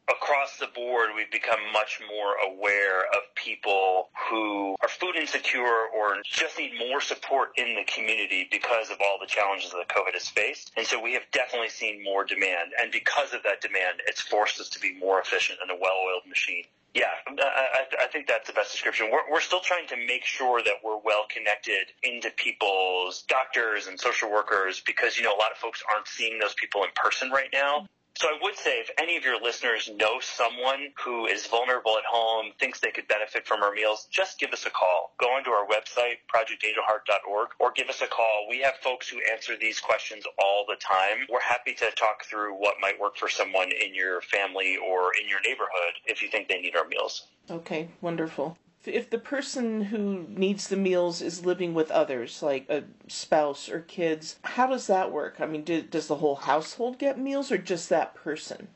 across 0.10 0.58
the 0.58 0.68
board, 0.68 1.10
we've 1.16 1.32
become 1.32 1.60
much 1.74 2.00
more 2.08 2.36
aware 2.54 3.02
of 3.08 3.24
people 3.36 4.10
who 4.30 4.76
are 4.82 4.90
food 4.90 5.16
insecure 5.16 5.88
or 5.96 6.18
just 6.24 6.58
need 6.58 6.72
more 6.90 7.02
support 7.02 7.50
in 7.58 7.76
the 7.76 7.84
community 7.84 8.48
because 8.52 8.90
of 8.90 8.98
all 9.02 9.18
the 9.20 9.28
challenges 9.28 9.72
that 9.72 9.88
COVID 9.90 10.14
has 10.14 10.28
faced. 10.30 10.72
And 10.78 10.86
so 10.86 11.02
we 11.02 11.14
have 11.14 11.24
definitely 11.32 11.70
seen 11.70 12.04
more 12.04 12.24
demand. 12.24 12.72
And 12.82 12.92
because 12.92 13.34
of 13.34 13.44
that 13.44 13.62
demand, 13.62 14.02
it's 14.08 14.22
forced 14.22 14.60
us 14.60 14.70
to 14.70 14.80
be 14.80 14.98
more 14.98 15.20
efficient 15.20 15.60
and 15.62 15.72
a 15.72 15.76
well-oiled 15.76 16.28
machine. 16.28 16.64
Yeah, 16.94 17.14
I, 17.28 17.84
I, 18.06 18.08
think 18.08 18.26
that's 18.26 18.48
the 18.48 18.54
best 18.54 18.72
description. 18.72 19.12
We're, 19.12 19.30
we're 19.32 19.42
still 19.42 19.60
trying 19.60 19.88
to 19.90 19.98
make 19.98 20.24
sure 20.24 20.64
that 20.64 20.74
we're 20.84 20.98
well 20.98 21.26
connected 21.30 21.94
into 22.02 22.32
people's 22.32 23.24
doctors 23.28 23.86
and 23.86 24.00
social 24.00 24.32
workers 24.32 24.82
because, 24.84 25.16
you 25.16 25.24
know, 25.24 25.36
a 25.36 25.38
lot 25.38 25.52
of 25.52 25.58
folks 25.58 25.84
aren't 25.94 26.08
seeing 26.08 26.40
those 26.40 26.56
people 26.56 26.84
in 26.84 26.90
person 26.96 27.30
right 27.30 27.50
now. 27.54 27.86
So 28.20 28.28
I 28.28 28.40
would 28.42 28.58
say 28.58 28.80
if 28.80 28.90
any 29.00 29.16
of 29.16 29.24
your 29.24 29.40
listeners 29.40 29.92
know 29.96 30.20
someone 30.20 30.90
who 31.06 31.28
is 31.28 31.46
vulnerable 31.46 31.96
at 32.00 32.04
home, 32.04 32.48
thinks 32.60 32.80
they 32.80 32.90
could 32.90 33.08
benefit 33.08 33.46
from 33.46 33.62
our 33.62 33.72
meals, 33.72 34.08
just 34.10 34.40
give 34.40 34.52
us 34.54 34.66
a 34.66 34.72
call. 34.72 35.14
Go 35.20 35.28
onto 35.28 35.52
our 35.52 35.68
website, 35.68 36.18
projectangelheart.org, 36.34 37.50
or 37.60 37.72
give 37.74 37.90
us 37.90 38.02
a 38.02 38.08
call. 38.08 38.48
We 38.50 38.58
have 38.62 38.74
folks 38.82 39.08
who 39.08 39.20
answer 39.32 39.56
these 39.56 39.80
questions 39.80 40.24
all 40.44 40.66
the 40.68 40.78
time. 40.78 41.28
We're 41.30 41.42
happy 41.42 41.74
to 41.76 41.92
talk 41.92 42.26
through 42.26 42.56
what 42.56 42.78
might 42.82 43.00
work 43.00 43.18
for 43.18 43.30
someone 43.30 43.72
in 43.72 43.94
your 43.94 44.22
family 44.22 44.78
or 44.78 45.12
in 45.22 45.30
your 45.30 45.42
neighborhood 45.42 45.94
if 46.08 46.24
you 46.24 46.30
think 46.30 46.48
they 46.48 46.60
need 46.60 46.76
our 46.76 46.88
meals. 46.88 47.28
Okay, 47.52 47.88
wonderful. 48.02 48.58
If 48.88 49.10
the 49.10 49.18
person 49.18 49.82
who 49.82 50.26
needs 50.30 50.68
the 50.68 50.78
meals 50.78 51.22
is 51.22 51.46
living 51.46 51.74
with 51.74 51.92
others, 51.92 52.42
like 52.42 52.70
a 52.70 52.84
spouse 53.08 53.70
or 53.70 53.82
kids, 53.82 54.38
how 54.44 54.68
does 54.68 54.88
that 54.88 55.12
work? 55.12 55.38
I 55.40 55.46
mean, 55.46 55.64
do, 55.64 55.82
does 55.82 56.08
the 56.08 56.16
whole 56.16 56.36
household 56.36 56.98
get 56.98 57.20
meals 57.20 57.52
or 57.52 57.58
just 57.58 57.90
that 57.90 58.16
person? 58.16 58.68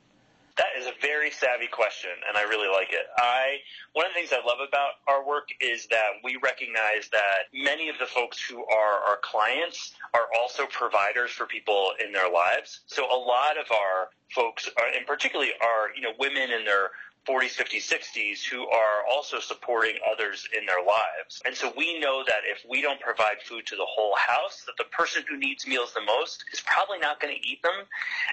That 0.58 0.77
is 0.77 0.86
a 0.86 0.91
very 1.01 1.32
savvy 1.32 1.68
question, 1.68 2.12
and 2.27 2.38
I 2.38 2.44
really 2.44 2.68
like 2.68 2.91
it. 2.91 3.08
I 3.18 3.58
one 3.94 4.06
of 4.06 4.12
the 4.12 4.20
things 4.20 4.32
I 4.32 4.46
love 4.46 4.60
about 4.65 4.96
our 5.08 5.25
work 5.25 5.50
is 5.60 5.88
that 5.88 6.20
we 6.24 6.38
recognize 6.44 7.08
that 7.12 7.48
many 7.53 7.89
of 7.89 7.98
the 8.00 8.06
folks 8.06 8.39
who 8.41 8.65
are 8.65 9.00
our 9.08 9.18
clients 9.24 9.94
are 10.13 10.27
also 10.38 10.65
providers 10.68 11.32
for 11.32 11.46
people 11.46 11.94
in 12.06 12.12
their 12.12 12.30
lives. 12.30 12.82
So 12.86 13.06
a 13.06 13.18
lot 13.18 13.58
of 13.58 13.72
our 13.72 14.10
folks, 14.36 14.70
are, 14.77 14.88
and 14.96 15.08
particularly 15.08 15.51
our 15.62 15.96
you 15.96 16.01
know 16.01 16.12
women 16.20 16.51
in 16.51 16.65
their 16.65 16.91
40s, 17.28 17.56
50s, 17.56 17.86
60s 17.88 18.44
who 18.44 18.68
are 18.68 19.06
also 19.10 19.40
supporting 19.40 19.96
others 20.12 20.48
in 20.58 20.66
their 20.66 20.82
lives. 20.84 21.42
And 21.46 21.56
so 21.56 21.72
we 21.78 22.00
know 22.00 22.24
that 22.25 22.42
if 22.46 22.66
we 22.68 22.82
don't 22.82 23.00
provide 23.00 23.42
food 23.46 23.68
to 23.68 23.75
the 23.75 23.86
whole 23.86 24.16
house, 24.16 24.63
that 24.66 24.74
the 24.78 24.90
person 24.90 25.24
who 25.30 25.38
needs 25.38 25.68
meals 25.68 25.94
the 25.94 26.01
most 26.01 26.44
is 26.51 26.62
probably 26.62 26.98
not 26.98 27.20
going 27.20 27.36
to 27.36 27.48
eat 27.48 27.62
them. 27.62 27.86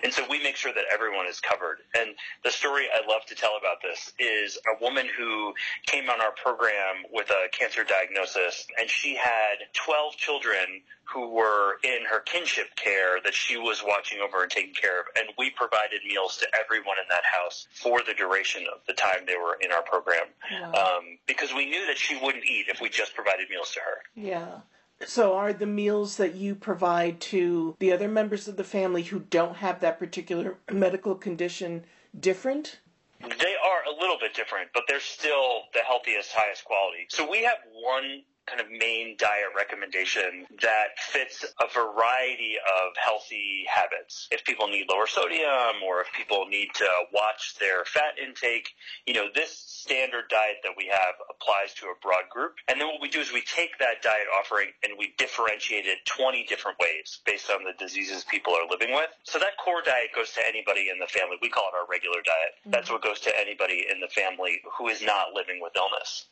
And 0.02 0.12
so 0.12 0.24
we 0.30 0.42
make 0.42 0.56
sure 0.56 0.72
that 0.72 0.84
everyone 0.90 1.26
is 1.26 1.38
covered. 1.38 1.78
And 1.94 2.14
the 2.44 2.50
story 2.50 2.86
I 2.92 3.06
love 3.06 3.26
to 3.26 3.34
tell 3.34 3.58
about 3.58 3.82
this 3.82 4.12
is 4.18 4.56
a 4.66 4.82
woman 4.82 5.06
who 5.18 5.52
came 5.86 6.08
on 6.08 6.20
our 6.22 6.32
program 6.42 7.04
with 7.12 7.28
a 7.30 7.48
cancer 7.50 7.84
diagnosis 7.84 8.66
and 8.78 8.88
she 8.88 9.16
had 9.16 9.68
12 9.74 10.16
children 10.16 10.80
who 11.04 11.30
were 11.30 11.78
in 11.84 12.04
her 12.10 12.20
kinship 12.20 12.66
care 12.76 13.18
that 13.24 13.32
she 13.32 13.56
was 13.56 13.82
watching 13.84 14.20
over 14.20 14.42
and 14.42 14.50
taking 14.50 14.74
care 14.74 15.00
of. 15.00 15.06
And 15.16 15.28
we 15.38 15.50
provided 15.50 16.00
meals 16.06 16.36
to 16.38 16.46
everyone 16.58 16.96
in 17.00 17.08
that 17.08 17.24
house 17.24 17.66
for 17.72 18.02
the 18.06 18.12
duration 18.12 18.64
of 18.72 18.77
the 18.86 18.94
time 18.94 19.26
they 19.26 19.36
were 19.36 19.56
in 19.60 19.72
our 19.72 19.82
program. 19.82 20.26
Wow. 20.52 20.72
Um, 20.72 21.18
because 21.26 21.52
we 21.54 21.66
knew 21.66 21.86
that 21.86 21.98
she 21.98 22.16
wouldn't 22.16 22.44
eat 22.44 22.66
if 22.68 22.80
we 22.80 22.88
just 22.88 23.14
provided 23.14 23.48
meals 23.50 23.72
to 23.72 23.80
her. 23.80 24.02
Yeah. 24.14 24.60
So, 25.06 25.36
are 25.36 25.52
the 25.52 25.66
meals 25.66 26.16
that 26.16 26.34
you 26.34 26.56
provide 26.56 27.20
to 27.20 27.76
the 27.78 27.92
other 27.92 28.08
members 28.08 28.48
of 28.48 28.56
the 28.56 28.64
family 28.64 29.04
who 29.04 29.20
don't 29.20 29.56
have 29.56 29.80
that 29.80 29.98
particular 29.98 30.56
medical 30.72 31.14
condition 31.14 31.84
different? 32.18 32.80
They 33.20 33.54
are 33.54 33.94
a 33.94 34.00
little 34.00 34.18
bit 34.18 34.34
different, 34.34 34.70
but 34.74 34.84
they're 34.88 35.00
still 35.00 35.62
the 35.72 35.80
healthiest, 35.80 36.32
highest 36.32 36.64
quality. 36.64 37.06
So, 37.10 37.30
we 37.30 37.44
have 37.44 37.58
one 37.72 38.22
kind 38.48 38.60
of 38.60 38.70
main 38.70 39.16
diet 39.18 39.52
recommendation 39.56 40.46
that 40.62 40.96
fits 40.98 41.44
a 41.60 41.68
variety 41.68 42.56
of 42.56 42.96
healthy 42.96 43.64
habits. 43.68 44.28
If 44.30 44.44
people 44.44 44.68
need 44.68 44.86
lower 44.88 45.06
sodium 45.06 45.84
or 45.84 46.00
if 46.00 46.08
people 46.16 46.46
need 46.48 46.68
to 46.74 46.88
watch 47.12 47.56
their 47.60 47.84
fat 47.84 48.16
intake, 48.16 48.70
you 49.06 49.14
know, 49.14 49.28
this 49.34 49.52
standard 49.52 50.28
diet 50.30 50.64
that 50.64 50.72
we 50.76 50.88
have 50.88 51.14
applies 51.28 51.74
to 51.74 51.86
a 51.86 51.96
broad 52.00 52.28
group. 52.30 52.56
And 52.68 52.80
then 52.80 52.88
what 52.88 53.00
we 53.00 53.08
do 53.08 53.20
is 53.20 53.32
we 53.32 53.42
take 53.42 53.78
that 53.78 54.02
diet 54.02 54.26
offering 54.32 54.68
and 54.82 54.92
we 54.98 55.14
differentiate 55.18 55.86
it 55.86 55.98
20 56.06 56.44
different 56.48 56.78
ways 56.80 57.20
based 57.24 57.50
on 57.50 57.64
the 57.64 57.72
diseases 57.78 58.24
people 58.24 58.54
are 58.54 58.68
living 58.68 58.94
with. 58.94 59.08
So 59.24 59.38
that 59.38 59.56
core 59.62 59.82
diet 59.84 60.10
goes 60.14 60.32
to 60.32 60.46
anybody 60.46 60.88
in 60.92 60.98
the 60.98 61.06
family. 61.06 61.36
We 61.40 61.48
call 61.48 61.68
it 61.72 61.76
our 61.76 61.86
regular 61.88 62.24
diet. 62.24 62.56
Mm-hmm. 62.60 62.70
That's 62.72 62.90
what 62.90 63.02
goes 63.02 63.20
to 63.20 63.32
anybody 63.38 63.86
in 63.90 64.00
the 64.00 64.08
family 64.08 64.60
who 64.78 64.88
is 64.88 65.02
not 65.02 65.34
living 65.34 65.60
with 65.60 65.72
illness 65.76 66.26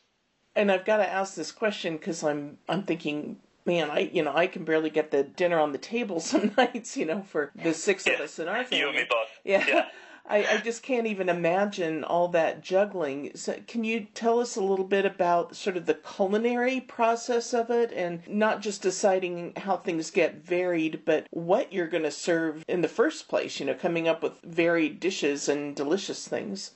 and 0.57 0.71
I've 0.71 0.85
got 0.85 0.97
to 0.97 1.09
ask 1.09 1.35
this 1.35 1.51
question 1.51 1.97
because 1.97 2.23
I'm 2.23 2.57
I'm 2.67 2.83
thinking, 2.83 3.37
man, 3.65 3.89
I 3.91 4.09
you 4.11 4.23
know 4.23 4.35
I 4.35 4.47
can 4.47 4.65
barely 4.65 4.89
get 4.89 5.11
the 5.11 5.23
dinner 5.23 5.59
on 5.59 5.71
the 5.71 5.77
table 5.77 6.19
some 6.31 6.51
nights, 6.57 6.97
you 6.97 7.05
know, 7.05 7.21
for 7.21 7.51
the 7.55 7.73
six 7.73 8.05
yeah. 8.05 8.13
of 8.13 8.21
us 8.21 8.39
in 8.39 8.47
our 8.47 8.63
family. 8.63 8.79
You 8.79 8.87
and 8.87 8.97
me 8.97 9.05
both. 9.09 9.29
Yeah. 9.45 9.65
yeah. 9.67 9.85
I, 10.29 10.45
I 10.45 10.57
just 10.57 10.83
can't 10.83 11.07
even 11.07 11.29
imagine 11.29 12.03
all 12.03 12.27
that 12.29 12.61
juggling. 12.61 13.31
So 13.35 13.59
can 13.65 13.85
you 13.85 14.07
tell 14.13 14.41
us 14.41 14.57
a 14.57 14.61
little 14.61 14.83
bit 14.83 15.05
about 15.05 15.55
sort 15.55 15.77
of 15.77 15.85
the 15.85 15.93
culinary 15.93 16.81
process 16.81 17.53
of 17.53 17.69
it 17.71 17.93
and 17.93 18.27
not 18.27 18.61
just 18.61 18.81
deciding 18.81 19.53
how 19.55 19.77
things 19.77 20.11
get 20.11 20.43
varied, 20.43 21.03
but 21.05 21.27
what 21.31 21.71
you're 21.71 21.87
going 21.87 22.03
to 22.03 22.11
serve 22.11 22.65
in 22.67 22.81
the 22.81 22.89
first 22.89 23.29
place, 23.29 23.57
you 23.61 23.65
know, 23.65 23.73
coming 23.73 24.09
up 24.09 24.21
with 24.21 24.41
varied 24.41 24.99
dishes 24.99 25.47
and 25.47 25.77
delicious 25.77 26.27
things? 26.27 26.71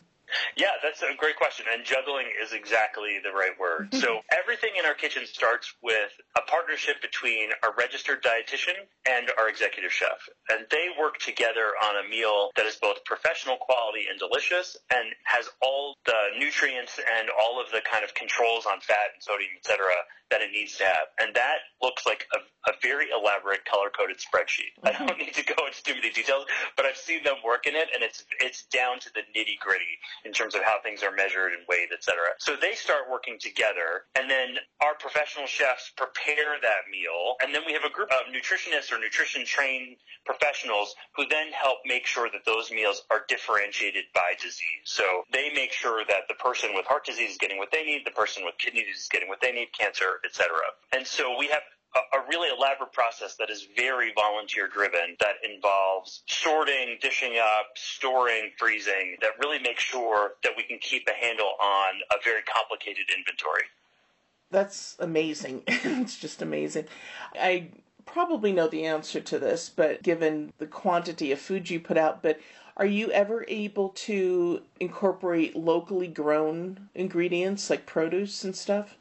Yeah, 0.56 0.76
that's 0.84 1.02
a 1.02 1.16
great 1.18 1.36
question. 1.36 1.66
And 1.72 1.84
juggling 1.86 2.28
is 2.42 2.54
exactly 2.54 3.20
the 3.24 3.32
right 3.32 3.58
word. 3.60 3.94
so 4.02 4.22
everything 4.32 4.72
in 4.78 4.86
our 4.86 4.94
kitchen 4.94 5.24
starts 5.26 5.74
with 5.82 6.12
a 6.38 6.42
partnership 6.50 7.02
between 7.02 7.50
our 7.64 7.74
registered 7.78 8.24
dietitian 8.24 8.76
and 9.08 9.32
our 9.38 9.50
executive 9.50 9.92
chef. 9.92 10.30
And 10.50 10.66
they 10.72 10.88
work 11.00 11.20
together 11.20 11.74
on 11.84 12.06
a 12.06 12.10
meal 12.10 12.52
that 12.56 12.66
is 12.66 12.76
both 12.76 13.04
professional 13.06 13.58
quality 13.58 14.06
and 14.10 14.20
delicious 14.20 14.78
and 14.92 15.14
has 15.24 15.50
all 15.62 15.96
the 16.06 16.38
nutrients 16.38 17.00
and 17.00 17.30
all 17.30 17.62
of 17.62 17.72
the 17.72 17.82
kind 17.82 18.04
of 18.04 18.14
controls 18.14 18.66
on 18.66 18.80
fat 18.82 19.16
and 19.16 19.24
sodium, 19.24 19.52
et 19.58 19.66
cetera, 19.66 19.96
that 20.30 20.41
needs 20.52 20.78
to 20.78 20.86
have. 20.86 21.08
And 21.20 21.36
that 21.36 21.66
looks 21.82 22.06
like 22.06 22.28
a, 22.34 22.70
a 22.70 22.74
very 22.82 23.08
elaborate 23.10 23.66
color 23.66 23.90
coded 23.90 24.18
spreadsheet. 24.18 24.76
I 24.84 24.92
don't 24.94 25.18
need 25.18 25.34
to 25.34 25.44
go 25.44 25.66
into 25.66 25.82
too 25.84 25.96
many 25.96 26.12
details, 26.12 26.46
but 26.78 26.86
I've 26.86 26.98
seen 26.98 27.24
them 27.24 27.38
work 27.44 27.68
in 27.68 27.76
it 27.76 27.90
and 27.94 28.04
it's, 28.04 28.24
it's 28.40 28.66
down 28.66 29.00
to 29.00 29.10
the 29.14 29.22
nitty 29.34 29.60
gritty 29.60 30.00
in 30.26 30.32
terms 30.32 30.56
of 30.56 30.62
how 30.64 30.78
things 30.84 31.04
are 31.04 31.12
measured 31.12 31.54
and 31.54 31.64
weighed, 31.68 31.90
etc. 31.94 32.38
So 32.40 32.56
they 32.60 32.74
start 32.74 33.10
working 33.10 33.38
together 33.40 34.06
and 34.16 34.30
then 34.30 34.58
our 34.82 34.96
professional 35.00 35.48
chefs 35.48 35.92
prepare 35.96 36.60
that 36.62 36.90
meal. 36.90 37.36
And 37.42 37.54
then 37.54 37.64
we 37.66 37.74
have 37.74 37.84
a 37.84 37.94
group 37.94 38.10
of 38.12 38.30
nutritionists 38.32 38.92
or 38.92 39.00
nutrition 39.00 39.46
trained 39.46 39.98
professionals 40.26 40.96
who 41.16 41.26
then 41.28 41.52
help 41.52 41.80
make 41.86 42.06
sure 42.06 42.30
that 42.32 42.46
those 42.46 42.72
meals 42.72 43.04
are 43.10 43.26
differentiated 43.28 44.06
by 44.14 44.34
disease. 44.42 44.86
So 44.86 45.24
they 45.34 45.52
make 45.54 45.72
sure 45.72 46.04
that 46.08 46.28
the 46.28 46.36
person 46.36 46.72
with 46.74 46.86
heart 46.86 47.06
disease 47.06 47.32
is 47.32 47.38
getting 47.38 47.58
what 47.58 47.72
they 47.72 47.84
need, 47.84 48.06
the 48.06 48.12
person 48.12 48.46
with 48.46 48.58
kidney 48.58 48.82
disease 48.82 49.04
is 49.04 49.10
getting 49.10 49.30
what 49.30 49.42
they 49.42 49.52
need, 49.52 49.70
cancer, 49.78 50.22
etc. 50.26 50.41
And 50.94 51.08
so 51.08 51.38
we 51.38 51.48
have 51.48 51.62
a, 51.96 52.18
a 52.18 52.28
really 52.30 52.50
elaborate 52.56 52.92
process 52.94 53.36
that 53.38 53.50
is 53.50 53.68
very 53.76 54.14
volunteer 54.14 54.68
driven 54.68 55.16
that 55.20 55.36
involves 55.44 56.24
sorting, 56.28 56.98
dishing 57.02 57.38
up, 57.38 57.68
storing, 57.76 58.52
freezing 58.58 59.18
that 59.22 59.32
really 59.40 59.60
makes 59.60 59.84
sure 59.84 60.34
that 60.44 60.54
we 60.56 60.64
can 60.64 60.78
keep 60.80 61.08
a 61.08 61.26
handle 61.26 61.54
on 61.62 61.94
a 62.12 62.16
very 62.24 62.42
complicated 62.44 63.06
inventory. 63.16 63.64
That's 64.50 64.98
amazing. 65.00 65.64
it's 65.68 66.18
just 66.18 66.42
amazing. 66.42 66.86
I 67.36 67.70
probably 68.06 68.52
know 68.52 68.68
the 68.68 68.86
answer 68.86 69.22
to 69.22 69.40
this, 69.40 69.70
but 69.70 70.04
given 70.04 70.52
the 70.58 70.68
quantity 70.68 71.32
of 71.32 71.40
food 71.40 71.70
you 71.70 71.80
put 71.80 71.98
out, 71.98 72.22
but 72.22 72.40
are 72.78 72.86
you 72.86 73.12
ever 73.12 73.46
able 73.48 73.90
to 73.90 74.62
incorporate 74.80 75.56
locally 75.56 76.08
grown 76.08 76.90
ingredients 76.96 77.70
like 77.70 77.86
produce 77.86 78.44
and 78.44 78.56
stuff? 78.56 78.98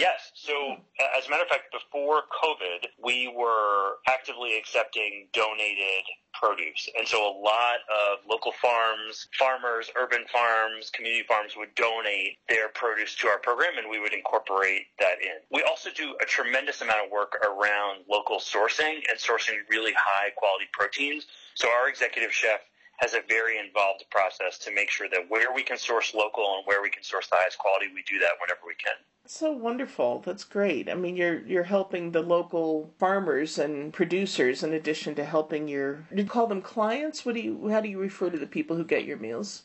Yes. 0.00 0.32
So, 0.32 0.76
as 1.14 1.26
a 1.26 1.30
matter 1.30 1.42
of 1.42 1.48
fact, 1.48 1.76
before 1.76 2.22
COVID, 2.42 2.88
we 3.04 3.28
were 3.36 4.00
actively 4.08 4.56
accepting 4.56 5.28
donated 5.34 6.08
produce. 6.32 6.88
And 6.96 7.06
so 7.06 7.18
a 7.20 7.34
lot 7.36 7.84
of 7.92 8.20
local 8.26 8.52
farms, 8.62 9.28
farmers, 9.38 9.90
urban 10.00 10.24
farms, 10.32 10.88
community 10.88 11.24
farms 11.28 11.52
would 11.56 11.74
donate 11.74 12.38
their 12.48 12.68
produce 12.70 13.14
to 13.16 13.28
our 13.28 13.38
program 13.38 13.76
and 13.76 13.90
we 13.90 14.00
would 14.00 14.14
incorporate 14.14 14.86
that 15.00 15.20
in. 15.20 15.36
We 15.50 15.62
also 15.68 15.90
do 15.94 16.16
a 16.22 16.24
tremendous 16.24 16.80
amount 16.80 17.04
of 17.04 17.10
work 17.10 17.36
around 17.44 18.04
local 18.08 18.38
sourcing 18.38 19.02
and 19.10 19.18
sourcing 19.18 19.58
really 19.68 19.92
high 19.92 20.30
quality 20.36 20.66
proteins. 20.72 21.26
So 21.54 21.68
our 21.68 21.88
executive 21.90 22.32
chef 22.32 22.60
has 23.00 23.14
a 23.14 23.22
very 23.28 23.58
involved 23.58 24.04
process 24.10 24.58
to 24.58 24.74
make 24.74 24.90
sure 24.90 25.08
that 25.08 25.30
where 25.30 25.52
we 25.54 25.62
can 25.62 25.78
source 25.78 26.14
local 26.14 26.56
and 26.56 26.66
where 26.66 26.82
we 26.82 26.90
can 26.90 27.02
source 27.02 27.28
the 27.28 27.36
highest 27.36 27.56
quality, 27.56 27.86
we 27.94 28.02
do 28.02 28.18
that 28.18 28.32
whenever 28.40 28.60
we 28.66 28.74
can. 28.74 28.92
So 29.26 29.52
wonderful. 29.52 30.22
That's 30.24 30.44
great. 30.44 30.88
I 30.88 30.94
mean, 30.94 31.16
you're 31.16 31.40
you're 31.46 31.62
helping 31.62 32.12
the 32.12 32.22
local 32.22 32.92
farmers 32.98 33.58
and 33.58 33.92
producers 33.92 34.62
in 34.62 34.72
addition 34.72 35.14
to 35.14 35.24
helping 35.24 35.68
your. 35.68 36.06
Do 36.14 36.22
you 36.22 36.28
call 36.28 36.46
them 36.46 36.60
clients? 36.60 37.24
What 37.24 37.36
do 37.36 37.40
you? 37.40 37.68
How 37.68 37.80
do 37.80 37.88
you 37.88 37.98
refer 37.98 38.28
to 38.30 38.38
the 38.38 38.46
people 38.46 38.76
who 38.76 38.84
get 38.84 39.04
your 39.04 39.18
meals? 39.18 39.62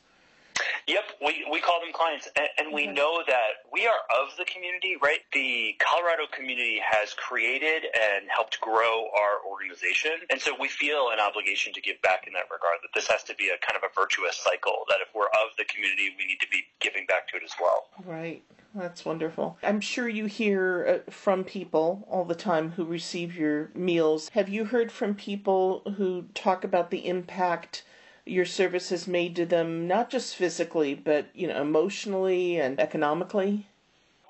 Yep, 0.87 1.03
we, 1.25 1.45
we 1.51 1.59
call 1.61 1.81
them 1.81 1.91
clients, 1.91 2.29
and, 2.37 2.47
and 2.59 2.73
we 2.73 2.85
know 2.85 3.23
that 3.25 3.65
we 3.73 3.87
are 3.87 4.05
of 4.21 4.37
the 4.37 4.45
community, 4.45 4.95
right? 5.01 5.21
The 5.33 5.73
Colorado 5.79 6.23
community 6.31 6.79
has 6.79 7.13
created 7.13 7.85
and 7.89 8.29
helped 8.29 8.61
grow 8.61 9.09
our 9.17 9.41
organization, 9.49 10.11
and 10.29 10.39
so 10.39 10.53
we 10.59 10.67
feel 10.67 11.09
an 11.11 11.19
obligation 11.19 11.73
to 11.73 11.81
give 11.81 11.99
back 12.03 12.27
in 12.27 12.33
that 12.33 12.45
regard. 12.53 12.77
That 12.83 12.93
this 12.93 13.07
has 13.07 13.23
to 13.23 13.35
be 13.35 13.49
a 13.49 13.57
kind 13.65 13.75
of 13.75 13.83
a 13.83 13.93
virtuous 13.99 14.37
cycle. 14.37 14.85
That 14.89 14.99
if 15.01 15.07
we're 15.15 15.25
of 15.25 15.57
the 15.57 15.65
community, 15.65 16.13
we 16.19 16.27
need 16.27 16.39
to 16.41 16.49
be 16.51 16.63
giving 16.79 17.07
back 17.07 17.27
to 17.29 17.37
it 17.37 17.43
as 17.43 17.53
well. 17.59 17.85
Right. 18.05 18.43
That's 18.75 19.05
wonderful. 19.05 19.57
I'm 19.63 19.79
sure 19.79 20.09
you 20.09 20.25
hear 20.25 21.01
uh, 21.07 21.11
from 21.11 21.45
people 21.45 22.05
all 22.11 22.25
the 22.25 22.35
time 22.35 22.71
who 22.71 22.83
receive 22.83 23.35
your 23.35 23.71
meals. 23.73 24.29
Have 24.33 24.49
you 24.49 24.65
heard 24.65 24.91
from 24.91 25.15
people 25.15 25.81
who 25.97 26.25
talk 26.33 26.63
about 26.63 26.91
the 26.91 27.07
impact 27.07 27.83
your 28.25 28.45
service 28.45 28.89
has 28.89 29.07
made 29.07 29.35
to 29.35 29.45
them, 29.45 29.87
not 29.87 30.09
just 30.09 30.35
physically, 30.35 30.95
but 30.95 31.27
you 31.33 31.47
know, 31.47 31.61
emotionally 31.61 32.59
and 32.59 32.79
economically? 32.79 33.67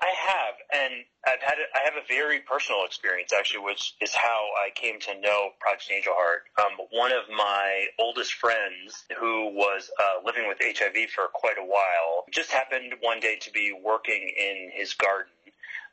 I 0.00 0.12
have, 0.28 0.54
and 0.74 1.04
I've 1.26 1.42
had 1.42 1.58
a, 1.58 1.66
I 1.74 1.80
have 1.84 1.94
a 1.94 2.06
very 2.06 2.40
personal 2.40 2.84
experience 2.84 3.32
actually, 3.32 3.64
which 3.64 3.94
is 4.00 4.14
how 4.14 4.48
I 4.64 4.70
came 4.74 5.00
to 5.00 5.20
know 5.20 5.50
Project 5.58 5.90
Angel 5.90 6.12
Heart. 6.14 6.42
Um, 6.58 6.86
one 6.90 7.12
of 7.12 7.24
my 7.34 7.86
oldest 7.98 8.34
friends, 8.34 9.04
who 9.18 9.50
was 9.54 9.90
uh, 9.98 10.24
living 10.24 10.46
with 10.46 10.58
HIV 10.60 11.10
for 11.10 11.24
quite 11.32 11.58
a 11.58 11.64
while, 11.64 12.26
just 12.30 12.52
happened 12.52 12.92
one 13.00 13.20
day 13.20 13.36
to 13.40 13.50
be 13.50 13.72
working 13.72 14.30
in 14.38 14.70
his 14.72 14.94
garden. 14.94 15.32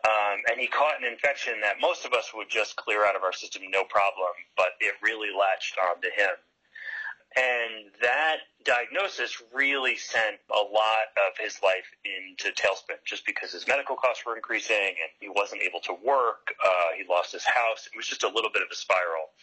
Um, 0.06 0.44
and 0.52 0.60
he 0.60 0.68
caught 0.68 1.00
an 1.00 1.10
infection 1.10 1.62
that 1.62 1.80
most 1.80 2.06
of 2.06 2.12
us 2.12 2.34
would 2.36 2.50
just 2.50 2.76
clear 2.76 3.06
out 3.06 3.16
of 3.16 3.24
our 3.24 3.32
system 3.32 3.64
no 3.72 3.86
problem, 3.86 4.36
but 4.58 4.76
it 4.82 4.96
really 5.02 5.30
latched 5.32 5.78
onto 5.80 6.10
him. 6.10 6.36
And 7.36 7.92
that 8.02 8.38
diagnosis 8.64 9.42
really 9.54 9.96
sent 9.96 10.38
a 10.52 10.62
lot 10.62 11.12
of 11.18 11.38
his 11.38 11.60
life 11.64 11.90
into 12.06 12.54
tailspin 12.54 13.02
just 13.06 13.26
because 13.26 13.52
his 13.52 13.68
medical 13.68 13.96
costs 13.96 14.24
were 14.26 14.36
increasing 14.36 14.96
and 15.02 15.10
he 15.20 15.30
wasn't 15.30 15.62
able 15.62 15.80
to 15.82 15.94
work. 16.06 16.54
Uh, 16.64 16.96
he 16.98 17.04
lost 17.10 17.32
his 17.32 17.44
house. 17.44 17.88
It 17.92 17.98
was 17.98 18.08
just 18.08 18.24
a 18.24 18.30
little 18.30 18.52
bit 18.54 18.62
of 18.62 18.70
a 18.72 18.76
spiral. 18.76 19.34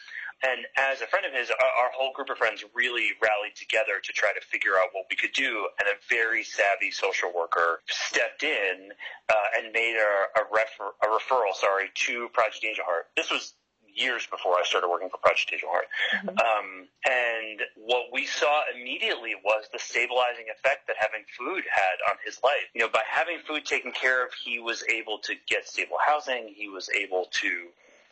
And 0.42 0.64
as 0.78 1.02
a 1.02 1.06
friend 1.06 1.26
of 1.26 1.34
his, 1.34 1.50
our, 1.50 1.84
our 1.84 1.90
whole 1.92 2.12
group 2.14 2.30
of 2.30 2.38
friends 2.38 2.64
really 2.74 3.12
rallied 3.20 3.56
together 3.56 4.00
to 4.02 4.12
try 4.12 4.32
to 4.32 4.40
figure 4.40 4.78
out 4.78 4.88
what 4.92 5.04
we 5.10 5.16
could 5.16 5.32
do. 5.32 5.68
And 5.78 5.88
a 5.88 5.98
very 6.08 6.44
savvy 6.44 6.90
social 6.90 7.30
worker 7.34 7.80
stepped 7.88 8.42
in 8.42 8.92
uh, 9.28 9.58
and 9.58 9.72
made 9.72 9.96
a, 10.00 10.40
a, 10.40 10.42
refer, 10.50 10.96
a 11.04 11.08
referral, 11.08 11.52
sorry, 11.54 11.90
to 12.06 12.28
Project 12.32 12.64
Angel 12.64 12.84
Heart. 12.84 13.06
This 13.16 13.30
was 13.30 13.54
years 13.94 14.26
before 14.30 14.54
I 14.54 14.62
started 14.64 14.88
working 14.88 15.10
for 15.10 15.18
Project 15.18 15.50
Angel 15.52 15.68
Heart. 15.68 15.88
Mm-hmm. 16.14 16.38
Um, 16.38 16.88
and 17.04 17.39
what 17.90 18.06
we 18.12 18.24
saw 18.24 18.62
immediately 18.72 19.34
was 19.44 19.64
the 19.72 19.78
stabilizing 19.80 20.44
effect 20.48 20.86
that 20.86 20.94
having 20.96 21.24
food 21.36 21.64
had 21.68 21.98
on 22.08 22.16
his 22.24 22.38
life. 22.44 22.70
You 22.72 22.82
know, 22.82 22.88
by 22.88 23.02
having 23.10 23.38
food 23.40 23.64
taken 23.64 23.90
care 23.90 24.24
of, 24.24 24.30
he 24.44 24.60
was 24.60 24.84
able 24.88 25.18
to 25.18 25.34
get 25.48 25.66
stable 25.66 25.96
housing. 26.06 26.54
He 26.56 26.68
was 26.68 26.88
able 26.90 27.26
to 27.32 27.66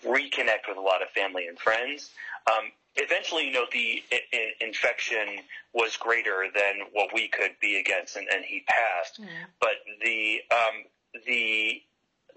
reconnect 0.05 0.67
with 0.69 0.79
a 0.79 0.81
lot 0.81 1.01
of 1.01 1.11
family 1.11 1.47
and 1.47 1.57
friends. 1.57 2.11
Um, 2.51 2.73
eventually, 2.97 3.47
you 3.47 3.53
know, 3.53 3.67
the 3.71 4.03
I- 4.11 4.55
infection 4.61 5.43
was 5.73 5.97
greater 5.97 6.47
than 6.53 6.89
what 6.93 7.15
we 7.15 7.29
could 7.29 7.53
be 7.61 7.79
against, 7.79 8.17
and, 8.17 8.27
and 8.35 8.45
he 8.45 8.65
passed. 8.67 9.23
Mm. 9.23 9.29
But 9.61 9.79
the 10.03 10.41
um, 10.51 10.87
the 11.25 11.81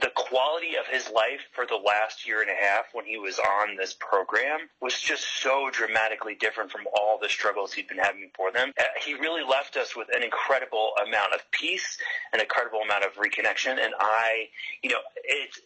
the 0.02 0.12
quality 0.16 0.76
of 0.76 0.88
his 0.88 1.10
life 1.10 1.42
for 1.54 1.66
the 1.66 1.76
last 1.76 2.28
year 2.28 2.42
and 2.42 2.50
a 2.50 2.54
half 2.54 2.86
when 2.94 3.06
he 3.06 3.18
was 3.18 3.40
on 3.40 3.76
this 3.78 3.96
program 4.00 4.60
was 4.82 5.00
just 5.00 5.24
so 5.42 5.70
dramatically 5.72 6.36
different 6.36 6.72
from 6.72 6.82
all 6.98 7.20
the 7.22 7.30
struggles 7.30 7.72
he'd 7.72 7.88
been 7.88 8.00
having 8.00 8.22
before 8.22 8.52
them. 8.52 8.72
Uh, 8.80 8.84
he 9.06 9.14
really 9.14 9.44
left 9.44 9.78
us 9.78 9.96
with 9.96 10.08
an 10.14 10.24
incredible 10.24 10.92
amount 11.06 11.34
of 11.34 11.40
peace, 11.52 11.98
an 12.34 12.40
incredible 12.40 12.80
amount 12.84 13.06
of 13.06 13.14
reconnection, 13.14 13.78
and 13.84 13.94
I, 14.00 14.48
you 14.82 14.90
know, 14.90 15.00
it's 15.24 15.60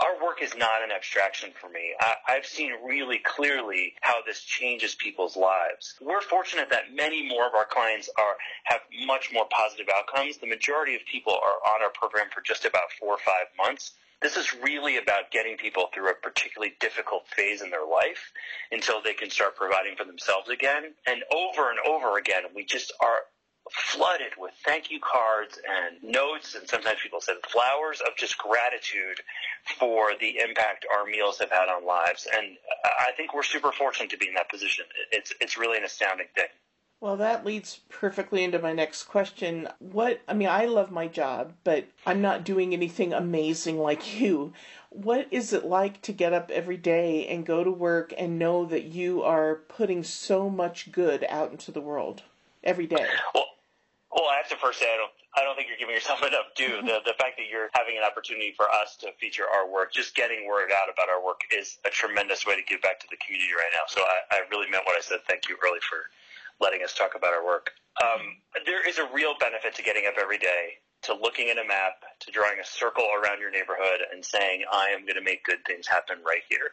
our 0.00 0.24
work 0.24 0.42
is 0.42 0.54
not 0.56 0.82
an 0.82 0.90
abstraction 0.92 1.50
for 1.60 1.68
me. 1.68 1.94
I, 2.00 2.34
have 2.34 2.46
seen 2.46 2.72
really 2.84 3.18
clearly 3.18 3.94
how 4.00 4.16
this 4.26 4.40
changes 4.40 4.94
people's 4.94 5.36
lives. 5.36 5.94
We're 6.00 6.20
fortunate 6.20 6.70
that 6.70 6.94
many 6.94 7.28
more 7.28 7.46
of 7.46 7.54
our 7.54 7.66
clients 7.66 8.08
are 8.16 8.36
have 8.64 8.80
much 9.06 9.30
more 9.32 9.46
positive 9.50 9.86
outcomes. 9.94 10.38
The 10.38 10.46
majority 10.46 10.94
of 10.94 11.02
people 11.10 11.32
are 11.32 11.74
on 11.74 11.82
our 11.82 11.90
program 11.90 12.26
for 12.32 12.40
just 12.40 12.64
about 12.64 12.92
four 12.98 13.14
or 13.14 13.18
five 13.18 13.46
months. 13.56 13.92
This 14.20 14.36
is 14.36 14.52
really 14.62 14.96
about 14.96 15.30
getting 15.30 15.56
people 15.56 15.86
through 15.94 16.10
a 16.10 16.14
particularly 16.14 16.74
difficult 16.80 17.28
phase 17.28 17.62
in 17.62 17.70
their 17.70 17.86
life 17.86 18.32
until 18.72 19.00
they 19.00 19.14
can 19.14 19.30
start 19.30 19.54
providing 19.54 19.94
for 19.96 20.04
themselves 20.04 20.48
again. 20.48 20.94
And 21.06 21.22
over 21.32 21.70
and 21.70 21.78
over 21.86 22.18
again, 22.18 22.42
we 22.54 22.64
just 22.64 22.92
are 23.00 23.20
flooded 23.72 24.32
with 24.38 24.52
thank 24.64 24.90
you 24.90 25.00
cards 25.00 25.58
and 25.58 26.02
notes, 26.02 26.54
and 26.54 26.68
sometimes 26.68 26.98
people 27.02 27.20
send 27.20 27.38
flowers 27.46 28.00
of 28.00 28.16
just 28.16 28.38
gratitude 28.38 29.20
for 29.78 30.12
the 30.20 30.38
impact 30.38 30.86
our 30.92 31.04
meals 31.04 31.38
have 31.38 31.50
had 31.50 31.68
on 31.68 31.84
lives. 31.84 32.26
And 32.32 32.56
uh, 32.84 32.88
I 33.08 33.12
think 33.12 33.34
we're 33.34 33.42
super 33.42 33.72
fortunate 33.72 34.10
to 34.10 34.18
be 34.18 34.28
in 34.28 34.34
that 34.34 34.50
position. 34.50 34.84
It's 35.12 35.32
it's 35.40 35.58
really 35.58 35.78
an 35.78 35.84
astounding 35.84 36.28
thing. 36.34 36.48
Well, 37.00 37.16
that 37.18 37.46
leads 37.46 37.80
perfectly 37.88 38.42
into 38.42 38.58
my 38.58 38.72
next 38.72 39.04
question. 39.04 39.68
What, 39.78 40.20
I 40.26 40.34
mean, 40.34 40.48
I 40.48 40.64
love 40.64 40.90
my 40.90 41.06
job, 41.06 41.52
but 41.62 41.84
I'm 42.04 42.20
not 42.20 42.42
doing 42.42 42.72
anything 42.72 43.12
amazing 43.12 43.78
like 43.78 44.20
you. 44.20 44.52
What 44.90 45.28
is 45.30 45.52
it 45.52 45.64
like 45.64 46.02
to 46.02 46.12
get 46.12 46.32
up 46.32 46.50
every 46.50 46.76
day 46.76 47.24
and 47.28 47.46
go 47.46 47.62
to 47.62 47.70
work 47.70 48.12
and 48.18 48.36
know 48.36 48.64
that 48.64 48.86
you 48.86 49.22
are 49.22 49.60
putting 49.68 50.02
so 50.02 50.50
much 50.50 50.90
good 50.90 51.24
out 51.28 51.52
into 51.52 51.70
the 51.70 51.80
world 51.80 52.22
every 52.64 52.88
day? 52.88 53.06
Well, 53.32 53.46
well, 54.10 54.24
I 54.28 54.36
have 54.40 54.48
to 54.48 54.56
first 54.56 54.80
say 54.80 54.88
I 54.88 54.96
don't 54.96 55.12
I 55.36 55.44
don't 55.44 55.54
think 55.54 55.68
you're 55.68 55.78
giving 55.78 55.94
yourself 55.94 56.22
enough 56.26 56.56
due. 56.56 56.80
The 56.80 57.04
the 57.04 57.16
fact 57.20 57.36
that 57.36 57.48
you're 57.50 57.68
having 57.76 57.96
an 57.96 58.04
opportunity 58.04 58.52
for 58.56 58.66
us 58.70 58.96
to 59.04 59.12
feature 59.20 59.44
our 59.44 59.68
work, 59.68 59.92
just 59.92 60.16
getting 60.16 60.48
word 60.48 60.72
out 60.72 60.88
about 60.88 61.08
our 61.08 61.20
work, 61.24 61.44
is 61.52 61.78
a 61.84 61.90
tremendous 61.90 62.46
way 62.46 62.56
to 62.56 62.64
give 62.64 62.80
back 62.80 63.00
to 63.00 63.08
the 63.10 63.18
community 63.20 63.52
right 63.52 63.72
now. 63.72 63.84
So 63.88 64.00
I, 64.00 64.40
I 64.40 64.48
really 64.50 64.70
meant 64.70 64.84
what 64.86 64.96
I 64.96 65.02
said. 65.04 65.20
Thank 65.28 65.48
you 65.48 65.56
early 65.64 65.80
for 65.84 66.08
letting 66.60 66.82
us 66.82 66.94
talk 66.94 67.14
about 67.14 67.32
our 67.34 67.44
work. 67.44 67.70
Um, 68.02 68.40
there 68.66 68.86
is 68.86 68.98
a 68.98 69.06
real 69.12 69.34
benefit 69.38 69.74
to 69.76 69.82
getting 69.82 70.06
up 70.06 70.14
every 70.18 70.38
day, 70.38 70.78
to 71.02 71.14
looking 71.14 71.50
at 71.50 71.58
a 71.58 71.66
map, 71.66 72.02
to 72.20 72.30
drawing 72.30 72.58
a 72.58 72.66
circle 72.66 73.06
around 73.14 73.40
your 73.40 73.50
neighborhood, 73.50 74.00
and 74.12 74.24
saying, 74.24 74.64
"I 74.72 74.88
am 74.90 75.02
going 75.04 75.20
to 75.20 75.24
make 75.24 75.44
good 75.44 75.60
things 75.66 75.86
happen 75.86 76.18
right 76.24 76.42
here." 76.48 76.72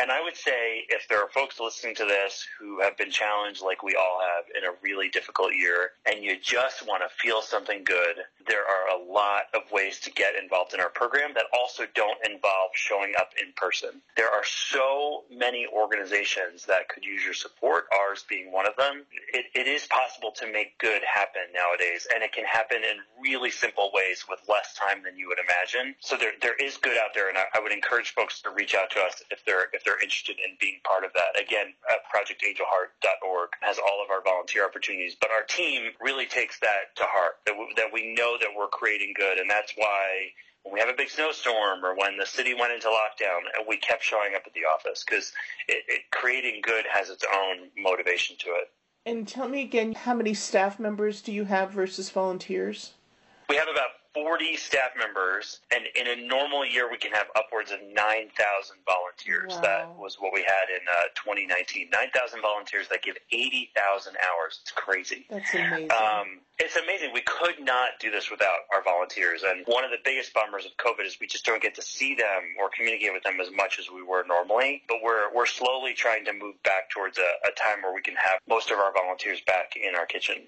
And 0.00 0.10
I 0.10 0.22
would 0.22 0.36
say 0.36 0.84
if 0.88 1.06
there 1.08 1.22
are 1.22 1.28
folks 1.28 1.60
listening 1.60 1.94
to 1.96 2.04
this 2.04 2.46
who 2.58 2.80
have 2.80 2.96
been 2.96 3.10
challenged 3.10 3.62
like 3.62 3.82
we 3.82 3.94
all 3.94 4.20
have 4.20 4.44
in 4.56 4.68
a 4.68 4.74
really 4.82 5.08
difficult 5.08 5.54
year 5.54 5.92
and 6.06 6.24
you 6.24 6.38
just 6.40 6.86
want 6.86 7.02
to 7.02 7.08
feel 7.16 7.42
something 7.42 7.84
good, 7.84 8.16
there 8.46 8.64
are 8.64 8.98
a 8.98 9.12
lot 9.12 9.44
of 9.54 9.62
ways 9.72 10.00
to 10.00 10.10
get 10.10 10.34
involved 10.40 10.74
in 10.74 10.80
our 10.80 10.88
program 10.90 11.32
that 11.34 11.44
also 11.52 11.84
don't 11.94 12.18
involve 12.24 12.70
showing 12.74 13.14
up 13.18 13.30
in 13.40 13.52
person. 13.56 14.02
There 14.16 14.30
are 14.30 14.44
so 14.44 15.24
many 15.30 15.66
organizations 15.66 16.64
that 16.66 16.88
could 16.88 17.04
use 17.04 17.24
your 17.24 17.34
support, 17.34 17.84
ours 17.92 18.24
being 18.28 18.52
one 18.52 18.66
of 18.66 18.76
them. 18.76 19.04
It, 19.32 19.46
it 19.54 19.66
is 19.66 19.86
possible 19.86 20.32
to 20.36 20.50
make 20.50 20.78
good 20.78 21.02
happen 21.02 21.42
nowadays 21.54 22.06
and 22.12 22.22
it 22.22 22.32
can 22.32 22.44
happen 22.44 22.78
in 22.78 22.98
really 23.22 23.50
simple 23.50 23.90
ways 23.92 24.24
with 24.28 24.40
less 24.48 24.74
time 24.74 25.02
than 25.04 25.16
you 25.16 25.28
would 25.28 25.38
imagine. 25.38 25.94
So 26.00 26.16
there, 26.16 26.32
there 26.40 26.56
is 26.56 26.76
good 26.76 26.98
out 26.98 27.14
there 27.14 27.28
and 27.28 27.38
I, 27.38 27.44
I 27.54 27.60
would 27.60 27.72
encourage 27.72 28.14
folks 28.14 28.42
to 28.42 28.50
reach 28.50 28.74
out 28.74 28.90
to 28.92 29.00
us 29.00 29.22
if 29.30 29.44
they're 29.44 29.68
if 29.72 29.84
they're 29.84 30.00
interested 30.00 30.36
in 30.38 30.56
being 30.60 30.78
part 30.84 31.04
of 31.04 31.10
that. 31.14 31.40
Again, 31.40 31.74
uh, 31.90 31.98
projectangelheart.org 32.12 33.50
has 33.60 33.78
all 33.78 34.02
of 34.04 34.10
our 34.10 34.22
volunteer 34.22 34.64
opportunities, 34.64 35.16
but 35.20 35.30
our 35.30 35.42
team 35.42 35.90
really 36.00 36.26
takes 36.26 36.58
that 36.60 36.94
to 36.96 37.04
heart. 37.06 37.36
That 37.46 37.56
we, 37.58 37.72
that 37.76 37.92
we 37.92 38.14
know 38.14 38.33
that 38.38 38.48
we're 38.56 38.68
creating 38.68 39.14
good, 39.16 39.38
and 39.38 39.48
that's 39.48 39.72
why 39.76 40.30
when 40.64 40.74
we 40.74 40.80
have 40.80 40.88
a 40.88 40.96
big 40.96 41.10
snowstorm 41.10 41.84
or 41.84 41.94
when 41.94 42.16
the 42.16 42.26
city 42.26 42.54
went 42.54 42.72
into 42.72 42.88
lockdown, 42.88 43.40
we 43.68 43.76
kept 43.76 44.02
showing 44.02 44.34
up 44.34 44.42
at 44.46 44.54
the 44.54 44.64
office 44.64 45.04
because 45.04 45.32
it, 45.68 45.84
it, 45.88 46.02
creating 46.10 46.60
good 46.62 46.86
has 46.90 47.10
its 47.10 47.24
own 47.34 47.68
motivation 47.76 48.36
to 48.38 48.48
it. 48.48 48.70
And 49.06 49.28
tell 49.28 49.48
me 49.48 49.60
again, 49.60 49.92
how 49.92 50.14
many 50.14 50.32
staff 50.32 50.80
members 50.80 51.20
do 51.20 51.32
you 51.32 51.44
have 51.44 51.70
versus 51.70 52.08
volunteers? 52.08 52.94
We 53.50 53.56
have 53.56 53.68
about 53.68 53.90
40 54.14 54.56
staff 54.56 54.90
members, 54.96 55.60
and 55.74 55.84
in 55.96 56.06
a 56.06 56.26
normal 56.26 56.64
year, 56.64 56.88
we 56.88 56.96
can 56.96 57.10
have 57.12 57.26
upwards 57.34 57.72
of 57.72 57.80
9,000 57.82 58.30
volunteers. 58.86 59.52
Wow. 59.54 59.60
That 59.60 59.98
was 59.98 60.16
what 60.20 60.32
we 60.32 60.40
had 60.40 60.70
in 60.70 60.80
uh, 60.86 61.10
2019. 61.16 61.90
9,000 61.90 62.40
volunteers 62.40 62.86
that 62.88 63.02
give 63.02 63.16
80,000 63.32 64.14
hours. 64.16 64.60
It's 64.62 64.70
crazy. 64.70 65.26
That's 65.28 65.52
amazing. 65.52 65.90
Um, 65.90 66.40
it's 66.60 66.76
amazing. 66.76 67.10
We 67.12 67.22
could 67.22 67.58
not 67.58 67.98
do 67.98 68.12
this 68.12 68.30
without 68.30 68.70
our 68.72 68.84
volunteers. 68.84 69.42
And 69.42 69.66
one 69.66 69.82
of 69.82 69.90
the 69.90 69.98
biggest 70.04 70.32
bummers 70.32 70.64
of 70.64 70.70
COVID 70.78 71.04
is 71.04 71.18
we 71.20 71.26
just 71.26 71.44
don't 71.44 71.60
get 71.60 71.74
to 71.74 71.82
see 71.82 72.14
them 72.14 72.54
or 72.60 72.70
communicate 72.70 73.12
with 73.12 73.24
them 73.24 73.40
as 73.40 73.48
much 73.50 73.80
as 73.80 73.90
we 73.90 74.02
were 74.02 74.24
normally. 74.28 74.82
But 74.86 74.98
we're, 75.02 75.34
we're 75.34 75.46
slowly 75.46 75.92
trying 75.92 76.24
to 76.26 76.32
move 76.32 76.54
back 76.62 76.88
towards 76.90 77.18
a, 77.18 77.48
a 77.48 77.50
time 77.58 77.82
where 77.82 77.92
we 77.92 78.00
can 78.00 78.14
have 78.14 78.38
most 78.48 78.70
of 78.70 78.78
our 78.78 78.92
volunteers 78.92 79.40
back 79.44 79.72
in 79.74 79.96
our 79.96 80.06
kitchen. 80.06 80.42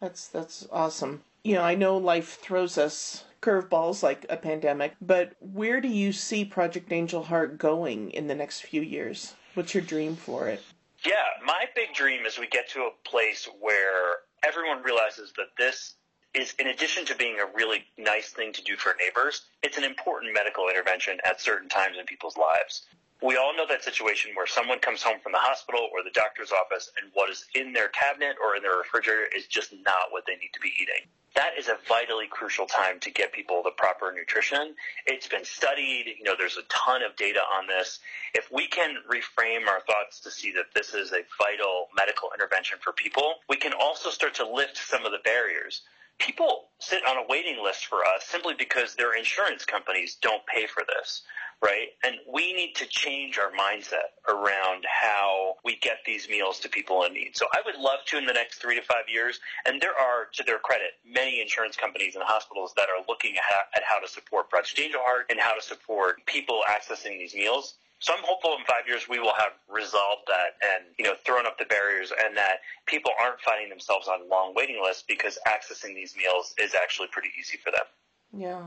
That's, 0.00 0.28
that's 0.28 0.66
awesome 0.72 1.22
you 1.44 1.54
know, 1.54 1.62
I 1.62 1.74
know 1.74 1.96
life 1.96 2.38
throws 2.40 2.78
us 2.78 3.24
curveballs 3.40 4.02
like 4.02 4.24
a 4.30 4.36
pandemic, 4.36 4.94
but 5.00 5.32
where 5.40 5.80
do 5.80 5.88
you 5.88 6.12
see 6.12 6.44
Project 6.44 6.92
Angel 6.92 7.24
Heart 7.24 7.58
going 7.58 8.10
in 8.10 8.28
the 8.28 8.34
next 8.34 8.60
few 8.60 8.80
years? 8.80 9.34
What's 9.54 9.74
your 9.74 9.82
dream 9.82 10.14
for 10.14 10.48
it? 10.48 10.62
Yeah, 11.04 11.14
my 11.44 11.64
big 11.74 11.94
dream 11.94 12.24
is 12.26 12.38
we 12.38 12.46
get 12.46 12.68
to 12.70 12.82
a 12.82 12.90
place 13.08 13.48
where 13.60 14.18
everyone 14.44 14.82
realizes 14.82 15.32
that 15.36 15.48
this 15.58 15.96
is, 16.32 16.54
in 16.60 16.68
addition 16.68 17.04
to 17.06 17.16
being 17.16 17.40
a 17.40 17.56
really 17.56 17.84
nice 17.98 18.28
thing 18.28 18.52
to 18.52 18.62
do 18.62 18.76
for 18.76 18.94
neighbors, 19.00 19.42
it's 19.64 19.76
an 19.76 19.84
important 19.84 20.32
medical 20.32 20.68
intervention 20.68 21.18
at 21.24 21.40
certain 21.40 21.68
times 21.68 21.96
in 21.98 22.06
people's 22.06 22.36
lives. 22.36 22.86
We 23.20 23.36
all 23.36 23.54
know 23.56 23.66
that 23.68 23.82
situation 23.82 24.30
where 24.34 24.46
someone 24.46 24.78
comes 24.78 25.02
home 25.02 25.18
from 25.20 25.32
the 25.32 25.38
hospital 25.38 25.88
or 25.92 26.04
the 26.04 26.10
doctor's 26.10 26.52
office 26.52 26.90
and 27.00 27.10
what 27.14 27.30
is 27.30 27.46
in 27.56 27.72
their 27.72 27.88
cabinet 27.88 28.36
or 28.42 28.54
in 28.54 28.62
their 28.62 28.78
refrigerator 28.78 29.28
is 29.36 29.46
just 29.48 29.72
not 29.84 30.10
what 30.10 30.24
they 30.26 30.34
need 30.34 30.50
to 30.54 30.60
be 30.60 30.72
eating. 30.80 31.10
That 31.34 31.52
is 31.58 31.68
a 31.68 31.78
vitally 31.88 32.26
crucial 32.28 32.66
time 32.66 33.00
to 33.00 33.10
get 33.10 33.32
people 33.32 33.62
the 33.62 33.70
proper 33.70 34.12
nutrition. 34.12 34.74
It's 35.06 35.26
been 35.26 35.44
studied, 35.44 36.14
you 36.18 36.24
know, 36.24 36.34
there's 36.36 36.58
a 36.58 36.62
ton 36.68 37.02
of 37.02 37.16
data 37.16 37.40
on 37.58 37.66
this. 37.66 38.00
If 38.34 38.50
we 38.52 38.66
can 38.66 38.96
reframe 39.10 39.66
our 39.66 39.80
thoughts 39.80 40.20
to 40.20 40.30
see 40.30 40.52
that 40.52 40.66
this 40.74 40.92
is 40.92 41.12
a 41.12 41.24
vital 41.38 41.88
medical 41.96 42.30
intervention 42.34 42.78
for 42.82 42.92
people, 42.92 43.36
we 43.48 43.56
can 43.56 43.72
also 43.72 44.10
start 44.10 44.34
to 44.34 44.48
lift 44.48 44.76
some 44.76 45.06
of 45.06 45.12
the 45.12 45.20
barriers 45.24 45.82
people 46.18 46.68
sit 46.78 47.02
on 47.08 47.16
a 47.16 47.26
waiting 47.28 47.62
list 47.62 47.86
for 47.86 48.04
us 48.04 48.24
simply 48.24 48.54
because 48.56 48.94
their 48.94 49.14
insurance 49.16 49.64
companies 49.64 50.16
don't 50.20 50.46
pay 50.46 50.66
for 50.66 50.82
this 50.86 51.22
right? 51.62 51.88
And 52.04 52.16
we 52.32 52.52
need 52.52 52.74
to 52.76 52.86
change 52.86 53.38
our 53.38 53.52
mindset 53.52 54.18
around 54.28 54.84
how 54.88 55.54
we 55.64 55.76
get 55.76 55.98
these 56.04 56.28
meals 56.28 56.58
to 56.60 56.68
people 56.68 57.04
in 57.04 57.14
need. 57.14 57.36
So 57.36 57.46
I 57.52 57.60
would 57.64 57.76
love 57.76 58.00
to 58.06 58.18
in 58.18 58.26
the 58.26 58.32
next 58.32 58.60
three 58.60 58.74
to 58.74 58.82
five 58.82 59.08
years, 59.08 59.38
and 59.64 59.80
there 59.80 59.94
are, 59.98 60.26
to 60.34 60.42
their 60.42 60.58
credit, 60.58 60.98
many 61.06 61.40
insurance 61.40 61.76
companies 61.76 62.16
and 62.16 62.24
hospitals 62.24 62.74
that 62.76 62.88
are 62.88 63.04
looking 63.08 63.36
at 63.36 63.82
how 63.84 64.00
to 64.00 64.08
support 64.08 64.50
Project 64.50 64.80
Angel 64.80 65.00
Heart 65.02 65.26
and 65.30 65.38
how 65.38 65.54
to 65.54 65.62
support 65.62 66.26
people 66.26 66.60
accessing 66.68 67.18
these 67.18 67.34
meals. 67.34 67.74
So 68.00 68.12
I'm 68.12 68.24
hopeful 68.24 68.56
in 68.58 68.64
five 68.64 68.88
years 68.88 69.08
we 69.08 69.20
will 69.20 69.34
have 69.38 69.52
resolved 69.70 70.22
that 70.26 70.58
and, 70.60 70.86
you 70.98 71.04
know, 71.04 71.14
thrown 71.24 71.46
up 71.46 71.56
the 71.56 71.66
barriers 71.66 72.10
and 72.10 72.36
that 72.36 72.58
people 72.86 73.12
aren't 73.22 73.38
finding 73.40 73.68
themselves 73.68 74.08
on 74.08 74.28
long 74.28 74.54
waiting 74.56 74.82
lists 74.82 75.04
because 75.06 75.38
accessing 75.46 75.94
these 75.94 76.16
meals 76.16 76.52
is 76.58 76.74
actually 76.74 77.06
pretty 77.12 77.28
easy 77.38 77.58
for 77.58 77.70
them. 77.70 77.86
Yeah. 78.34 78.64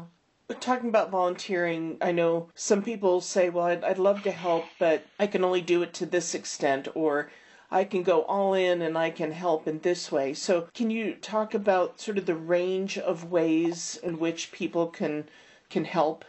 Talking 0.60 0.90
about 0.90 1.10
volunteering, 1.10 1.98
I 2.02 2.12
know 2.12 2.50
some 2.54 2.84
people 2.84 3.20
say, 3.22 3.50
well, 3.50 3.66
I'd, 3.66 3.84
I'd 3.84 3.98
love 3.98 4.22
to 4.24 4.32
help, 4.32 4.66
but 4.78 5.06
I 5.20 5.26
can 5.26 5.44
only 5.44 5.62
do 5.62 5.82
it 5.82 5.94
to 5.96 6.06
this 6.06 6.36
extent, 6.36 6.88
or 6.94 7.32
I 7.72 7.84
can 7.84 8.04
go 8.04 8.22
all 8.24 8.54
in 8.54 8.82
and 8.84 8.96
I 8.98 9.10
can 9.10 9.32
help 9.32 9.68
in 9.68 9.80
this 9.80 10.12
way. 10.12 10.36
So, 10.36 10.68
can 10.76 10.92
you 10.92 11.16
talk 11.16 11.56
about 11.56 12.00
sort 12.00 12.20
of 12.20 12.28
the 12.28 12.36
range 12.36 12.98
of 12.98 13.32
ways 13.32 14.00
in 14.04 14.20
which 14.20 14.52
people 14.52 14.88
can 14.88 15.28
can 15.70 15.86
help? 15.86 16.26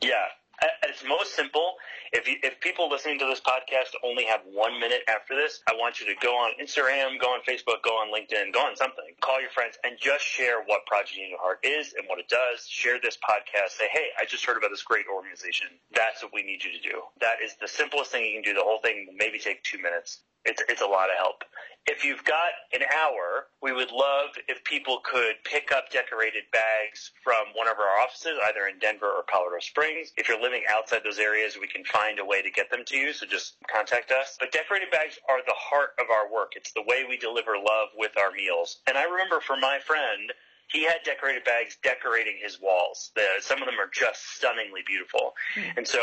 Yeah, 0.00 0.26
at 0.60 0.90
its 0.90 1.04
most 1.04 1.34
simple, 1.34 1.74
if 2.12 2.28
you, 2.28 2.36
if 2.42 2.60
people 2.60 2.88
listening 2.88 3.18
to 3.18 3.26
this 3.26 3.40
podcast 3.40 3.92
only 4.04 4.24
have 4.24 4.40
one 4.50 4.80
minute 4.80 5.02
after 5.08 5.34
this, 5.34 5.60
I 5.68 5.74
want 5.74 6.00
you 6.00 6.06
to 6.06 6.14
go 6.20 6.34
on 6.34 6.52
Instagram, 6.60 7.20
go 7.20 7.28
on 7.28 7.40
Facebook, 7.46 7.82
go 7.84 7.90
on 7.90 8.08
LinkedIn, 8.08 8.52
go 8.52 8.60
on 8.60 8.76
something, 8.76 9.04
call 9.20 9.40
your 9.40 9.50
friends, 9.50 9.78
and 9.84 9.96
just 10.00 10.24
share 10.24 10.62
what 10.66 10.86
Project 10.86 11.18
Angel 11.18 11.38
Heart 11.40 11.60
is 11.62 11.94
and 11.96 12.06
what 12.08 12.18
it 12.18 12.28
does. 12.28 12.66
Share 12.68 12.98
this 13.02 13.16
podcast. 13.16 13.78
Say, 13.78 13.88
hey, 13.92 14.08
I 14.18 14.24
just 14.24 14.44
heard 14.44 14.56
about 14.56 14.70
this 14.70 14.82
great 14.82 15.06
organization. 15.12 15.68
That's 15.94 16.22
what 16.22 16.32
we 16.32 16.42
need 16.42 16.64
you 16.64 16.72
to 16.72 16.80
do. 16.80 17.02
That 17.20 17.42
is 17.44 17.56
the 17.60 17.68
simplest 17.68 18.10
thing 18.12 18.24
you 18.24 18.34
can 18.34 18.42
do. 18.42 18.54
The 18.54 18.64
whole 18.64 18.80
thing 18.82 19.06
will 19.08 19.16
maybe 19.16 19.38
take 19.38 19.62
two 19.62 19.78
minutes. 19.78 20.20
It's, 20.48 20.62
it's 20.68 20.80
a 20.80 20.86
lot 20.86 21.10
of 21.10 21.16
help. 21.16 21.44
If 21.86 22.04
you've 22.04 22.24
got 22.24 22.52
an 22.74 22.84
hour, 22.92 23.48
we 23.62 23.72
would 23.72 23.90
love 23.92 24.36
if 24.46 24.62
people 24.64 25.00
could 25.04 25.36
pick 25.44 25.72
up 25.72 25.90
decorated 25.90 26.44
bags 26.52 27.12
from 27.24 27.48
one 27.54 27.68
of 27.68 27.78
our 27.78 28.00
offices, 28.00 28.36
either 28.48 28.66
in 28.66 28.78
Denver 28.78 29.08
or 29.08 29.24
Colorado 29.24 29.60
Springs. 29.60 30.12
If 30.16 30.28
you're 30.28 30.40
living 30.40 30.64
outside 30.68 31.00
those 31.04 31.18
areas, 31.18 31.56
we 31.58 31.66
can 31.66 31.84
find 31.84 32.18
a 32.18 32.24
way 32.24 32.42
to 32.42 32.50
get 32.50 32.70
them 32.70 32.84
to 32.88 32.96
you, 32.96 33.12
so 33.12 33.24
just 33.24 33.56
contact 33.72 34.12
us. 34.12 34.36
But 34.38 34.52
decorated 34.52 34.90
bags 34.90 35.18
are 35.28 35.40
the 35.46 35.56
heart 35.56 35.90
of 35.98 36.10
our 36.10 36.32
work. 36.32 36.52
It's 36.56 36.72
the 36.72 36.84
way 36.84 37.04
we 37.08 37.16
deliver 37.16 37.56
love 37.56 37.88
with 37.96 38.12
our 38.18 38.32
meals. 38.32 38.80
And 38.86 38.98
I 38.98 39.04
remember 39.04 39.40
for 39.40 39.56
my 39.56 39.78
friend, 39.84 40.32
he 40.68 40.84
had 40.84 41.00
decorated 41.04 41.44
bags 41.44 41.78
decorating 41.82 42.36
his 42.40 42.60
walls. 42.60 43.12
The, 43.16 43.24
some 43.40 43.62
of 43.62 43.66
them 43.66 43.80
are 43.80 43.88
just 43.92 44.36
stunningly 44.36 44.82
beautiful. 44.86 45.32
Mm. 45.56 45.78
And 45.78 45.88
so 45.88 46.00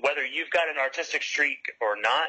whether 0.00 0.24
you've 0.24 0.50
got 0.50 0.68
an 0.68 0.80
artistic 0.80 1.22
streak 1.22 1.60
or 1.82 2.00
not, 2.00 2.28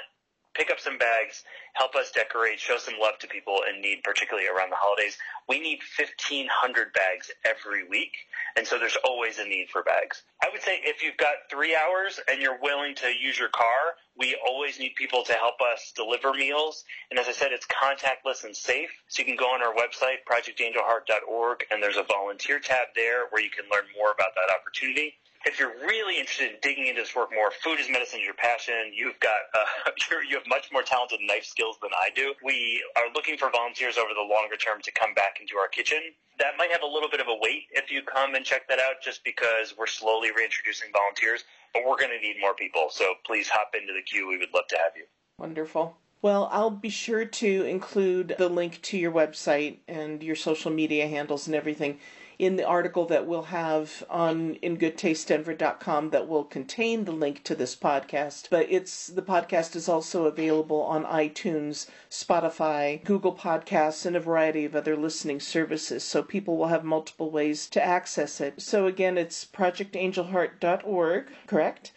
pick 0.58 0.72
up 0.72 0.80
some 0.80 0.98
bags, 0.98 1.44
help 1.74 1.96
us 1.96 2.12
decorate, 2.12 2.60
show 2.60 2.78
some 2.78 2.96
love 3.00 3.18
to 3.20 3.28
people 3.28 3.62
in 3.70 3.80
need, 3.80 4.02
particularly 4.04 4.48
around 4.50 4.72
the 4.72 4.76
holidays. 4.76 5.18
We 5.48 5.60
need 5.60 5.80
1,500 5.98 6.94
bags 6.94 7.30
every 7.46 7.88
week, 7.88 8.18
and 8.58 8.66
so 8.66 8.80
there's 8.80 8.98
always 9.06 9.38
a 9.38 9.46
need 9.46 9.70
for 9.72 9.84
bags. 9.84 10.24
I 10.42 10.50
would 10.52 10.64
say 10.64 10.80
if 10.84 11.04
you've 11.04 11.18
got 11.18 11.46
three 11.52 11.76
hours 11.76 12.20
and 12.28 12.42
you're 12.42 12.60
willing 12.62 12.96
to 12.96 13.08
use 13.08 13.38
your 13.38 13.50
car, 13.50 13.96
we 14.18 14.36
always 14.46 14.80
need 14.80 14.96
people 14.96 15.24
to 15.24 15.34
help 15.34 15.62
us 15.62 15.94
deliver 15.96 16.34
meals. 16.34 16.84
And 17.12 17.20
as 17.20 17.28
I 17.28 17.32
said, 17.32 17.52
it's 17.52 17.68
contactless 17.68 18.44
and 18.44 18.56
safe. 18.56 18.90
So 19.10 19.22
you 19.22 19.26
can 19.26 19.38
go 19.38 19.46
on 19.46 19.62
our 19.62 19.74
website, 19.74 20.26
projectangelheart.org, 20.26 21.66
and 21.70 21.84
there's 21.84 21.98
a 21.98 22.04
volunteer 22.04 22.60
tab 22.60 22.88
there 22.96 23.28
where 23.30 23.44
you 23.44 23.52
can 23.52 23.66
learn 23.72 23.86
more 23.96 24.12
about 24.12 24.34
that 24.34 24.54
opportunity 24.54 25.14
if 25.46 25.60
you're 25.60 25.74
really 25.86 26.20
interested 26.20 26.52
in 26.52 26.58
digging 26.62 26.88
into 26.88 27.02
this 27.02 27.16
work 27.16 27.30
more, 27.34 27.52
food 27.64 27.80
is 27.80 27.90
medicine 27.90 28.20
is 28.20 28.26
your 28.26 28.34
passion. 28.36 28.92
You've 28.94 29.20
got 29.20 29.48
uh, 29.54 29.92
you 30.30 30.38
have 30.38 30.48
much 30.48 30.72
more 30.72 30.82
talented 30.84 31.20
knife 31.22 31.46
skills 31.46 31.78
than 31.82 31.92
I 31.94 32.10
do. 32.16 32.34
We 32.44 32.84
are 32.96 33.12
looking 33.14 33.38
for 33.38 33.50
volunteers 33.50 33.98
over 33.98 34.14
the 34.14 34.22
longer 34.22 34.58
term 34.58 34.82
to 34.82 34.92
come 34.92 35.14
back 35.14 35.40
into 35.42 35.58
our 35.58 35.68
kitchen. 35.68 36.00
That 36.40 36.54
might 36.58 36.72
have 36.72 36.82
a 36.84 36.88
little 36.88 37.10
bit 37.10 37.20
of 37.20 37.28
a 37.28 37.36
wait 37.42 37.64
if 37.72 37.92
you 37.92 38.02
come 38.02 38.36
and 38.36 38.46
check 38.46 38.68
that 38.70 38.80
out, 38.80 39.02
just 39.02 39.24
because 39.24 39.74
we're 39.78 39.88
slowly 39.88 40.30
reintroducing 40.36 40.90
volunteers. 40.92 41.44
But 41.74 41.84
we're 41.86 41.98
going 41.98 42.12
to 42.12 42.20
need 42.20 42.38
more 42.40 42.54
people, 42.54 42.88
so 42.90 43.16
please 43.26 43.50
hop 43.50 43.72
into 43.80 43.94
the 43.94 44.02
queue. 44.02 44.28
We 44.28 44.38
would 44.38 44.54
love 44.54 44.68
to 44.70 44.78
have 44.78 44.94
you. 44.96 45.04
Wonderful. 45.38 45.98
Well, 46.22 46.50
I'll 46.52 46.72
be 46.72 46.90
sure 46.90 47.26
to 47.26 47.66
include 47.66 48.36
the 48.38 48.50
link 48.50 48.82
to 48.84 48.98
your 48.98 49.12
website 49.12 49.78
and 49.88 50.24
your 50.24 50.36
social 50.36 50.72
media 50.72 51.08
handles 51.08 51.46
and 51.48 51.56
everything 51.56 52.00
in 52.40 52.56
the 52.56 52.66
article 52.66 53.06
that 53.06 53.26
we'll 53.26 53.44
have 53.44 54.04
on 54.10 54.56
ingoodtastedenver.com 54.56 56.12
that 56.12 56.28
will 56.28 56.44
contain 56.44 57.06
the 57.06 57.12
link 57.12 57.44
to 57.44 57.56
this 57.56 57.76
podcast. 57.76 58.50
But 58.52 58.68
it's 58.70 59.08
the 59.08 59.22
podcast 59.22 59.76
is 59.76 59.90
also 59.90 60.26
available 60.26 60.82
on 60.82 61.04
iTunes, 61.06 61.88
Spotify, 62.10 63.04
Google 63.04 63.34
Podcasts, 63.34 64.06
and 64.06 64.16
a 64.16 64.20
variety 64.20 64.66
of 64.66 64.76
other 64.76 64.96
listening 64.96 65.40
services. 65.40 66.04
So 66.04 66.22
people 66.22 66.58
will 66.58 66.68
have 66.68 66.84
multiple 66.84 67.32
ways 67.32 67.68
to 67.70 67.84
access 67.84 68.40
it. 68.40 68.62
So 68.62 68.86
again, 68.86 69.18
it's 69.18 69.44
projectangelheart.org, 69.46 71.28
correct? 71.48 71.92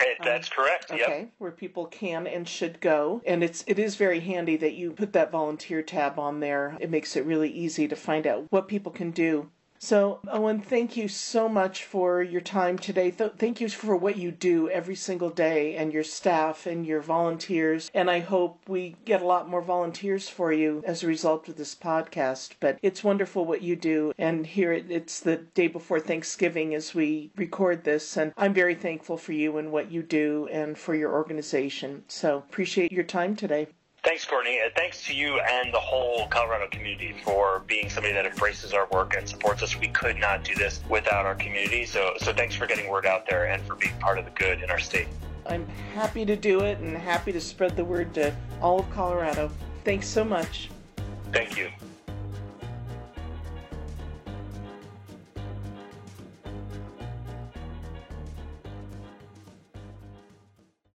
Eh, 0.00 0.04
that's 0.22 0.48
um, 0.48 0.54
correct. 0.56 0.90
Okay, 0.90 1.20
yep. 1.20 1.32
where 1.38 1.50
people 1.50 1.86
can 1.86 2.26
and 2.26 2.48
should 2.48 2.80
go, 2.80 3.20
and 3.26 3.42
it's 3.42 3.64
it 3.66 3.78
is 3.78 3.96
very 3.96 4.20
handy 4.20 4.56
that 4.56 4.74
you 4.74 4.92
put 4.92 5.12
that 5.12 5.32
volunteer 5.32 5.82
tab 5.82 6.18
on 6.18 6.40
there. 6.40 6.76
It 6.80 6.90
makes 6.90 7.16
it 7.16 7.24
really 7.24 7.50
easy 7.50 7.88
to 7.88 7.96
find 7.96 8.26
out 8.26 8.46
what 8.50 8.68
people 8.68 8.92
can 8.92 9.10
do. 9.10 9.50
So, 9.80 10.18
Owen, 10.26 10.60
thank 10.60 10.96
you 10.96 11.06
so 11.06 11.48
much 11.48 11.84
for 11.84 12.20
your 12.20 12.40
time 12.40 12.78
today. 12.78 13.12
Th- 13.12 13.32
thank 13.38 13.60
you 13.60 13.68
for 13.68 13.96
what 13.96 14.16
you 14.16 14.32
do 14.32 14.68
every 14.68 14.96
single 14.96 15.30
day 15.30 15.76
and 15.76 15.92
your 15.92 16.02
staff 16.02 16.66
and 16.66 16.84
your 16.84 17.00
volunteers. 17.00 17.88
And 17.94 18.10
I 18.10 18.18
hope 18.18 18.60
we 18.68 18.96
get 19.04 19.22
a 19.22 19.26
lot 19.26 19.48
more 19.48 19.62
volunteers 19.62 20.28
for 20.28 20.52
you 20.52 20.82
as 20.84 21.02
a 21.02 21.06
result 21.06 21.48
of 21.48 21.56
this 21.56 21.76
podcast. 21.76 22.54
But 22.58 22.78
it's 22.82 23.04
wonderful 23.04 23.44
what 23.44 23.62
you 23.62 23.76
do. 23.76 24.12
And 24.18 24.46
here 24.46 24.72
it's 24.72 25.20
the 25.20 25.36
day 25.36 25.68
before 25.68 26.00
Thanksgiving 26.00 26.74
as 26.74 26.92
we 26.94 27.30
record 27.36 27.84
this. 27.84 28.16
And 28.16 28.32
I'm 28.36 28.54
very 28.54 28.74
thankful 28.74 29.16
for 29.16 29.32
you 29.32 29.58
and 29.58 29.70
what 29.70 29.92
you 29.92 30.02
do 30.02 30.48
and 30.50 30.76
for 30.76 30.96
your 30.96 31.12
organization. 31.12 32.02
So, 32.08 32.38
appreciate 32.38 32.90
your 32.90 33.04
time 33.04 33.36
today. 33.36 33.68
Thanks, 34.08 34.24
Courtney. 34.24 34.58
And 34.64 34.72
thanks 34.74 35.04
to 35.04 35.14
you 35.14 35.38
and 35.38 35.70
the 35.70 35.78
whole 35.78 36.28
Colorado 36.28 36.66
community 36.70 37.14
for 37.22 37.62
being 37.66 37.90
somebody 37.90 38.14
that 38.14 38.24
embraces 38.24 38.72
our 38.72 38.86
work 38.86 39.14
and 39.14 39.28
supports 39.28 39.62
us. 39.62 39.78
We 39.78 39.88
could 39.88 40.16
not 40.16 40.44
do 40.44 40.54
this 40.54 40.80
without 40.88 41.26
our 41.26 41.34
community. 41.34 41.84
So, 41.84 42.14
so 42.16 42.32
thanks 42.32 42.54
for 42.54 42.66
getting 42.66 42.88
word 42.88 43.04
out 43.04 43.28
there 43.28 43.48
and 43.48 43.62
for 43.64 43.74
being 43.74 43.92
part 44.00 44.18
of 44.18 44.24
the 44.24 44.30
good 44.30 44.62
in 44.62 44.70
our 44.70 44.78
state. 44.78 45.08
I'm 45.44 45.68
happy 45.94 46.24
to 46.24 46.36
do 46.36 46.60
it 46.60 46.78
and 46.78 46.96
happy 46.96 47.32
to 47.32 47.40
spread 47.40 47.76
the 47.76 47.84
word 47.84 48.14
to 48.14 48.34
all 48.62 48.80
of 48.80 48.90
Colorado. 48.92 49.50
Thanks 49.84 50.08
so 50.08 50.24
much. 50.24 50.70
Thank 51.30 51.58
you. 51.58 51.68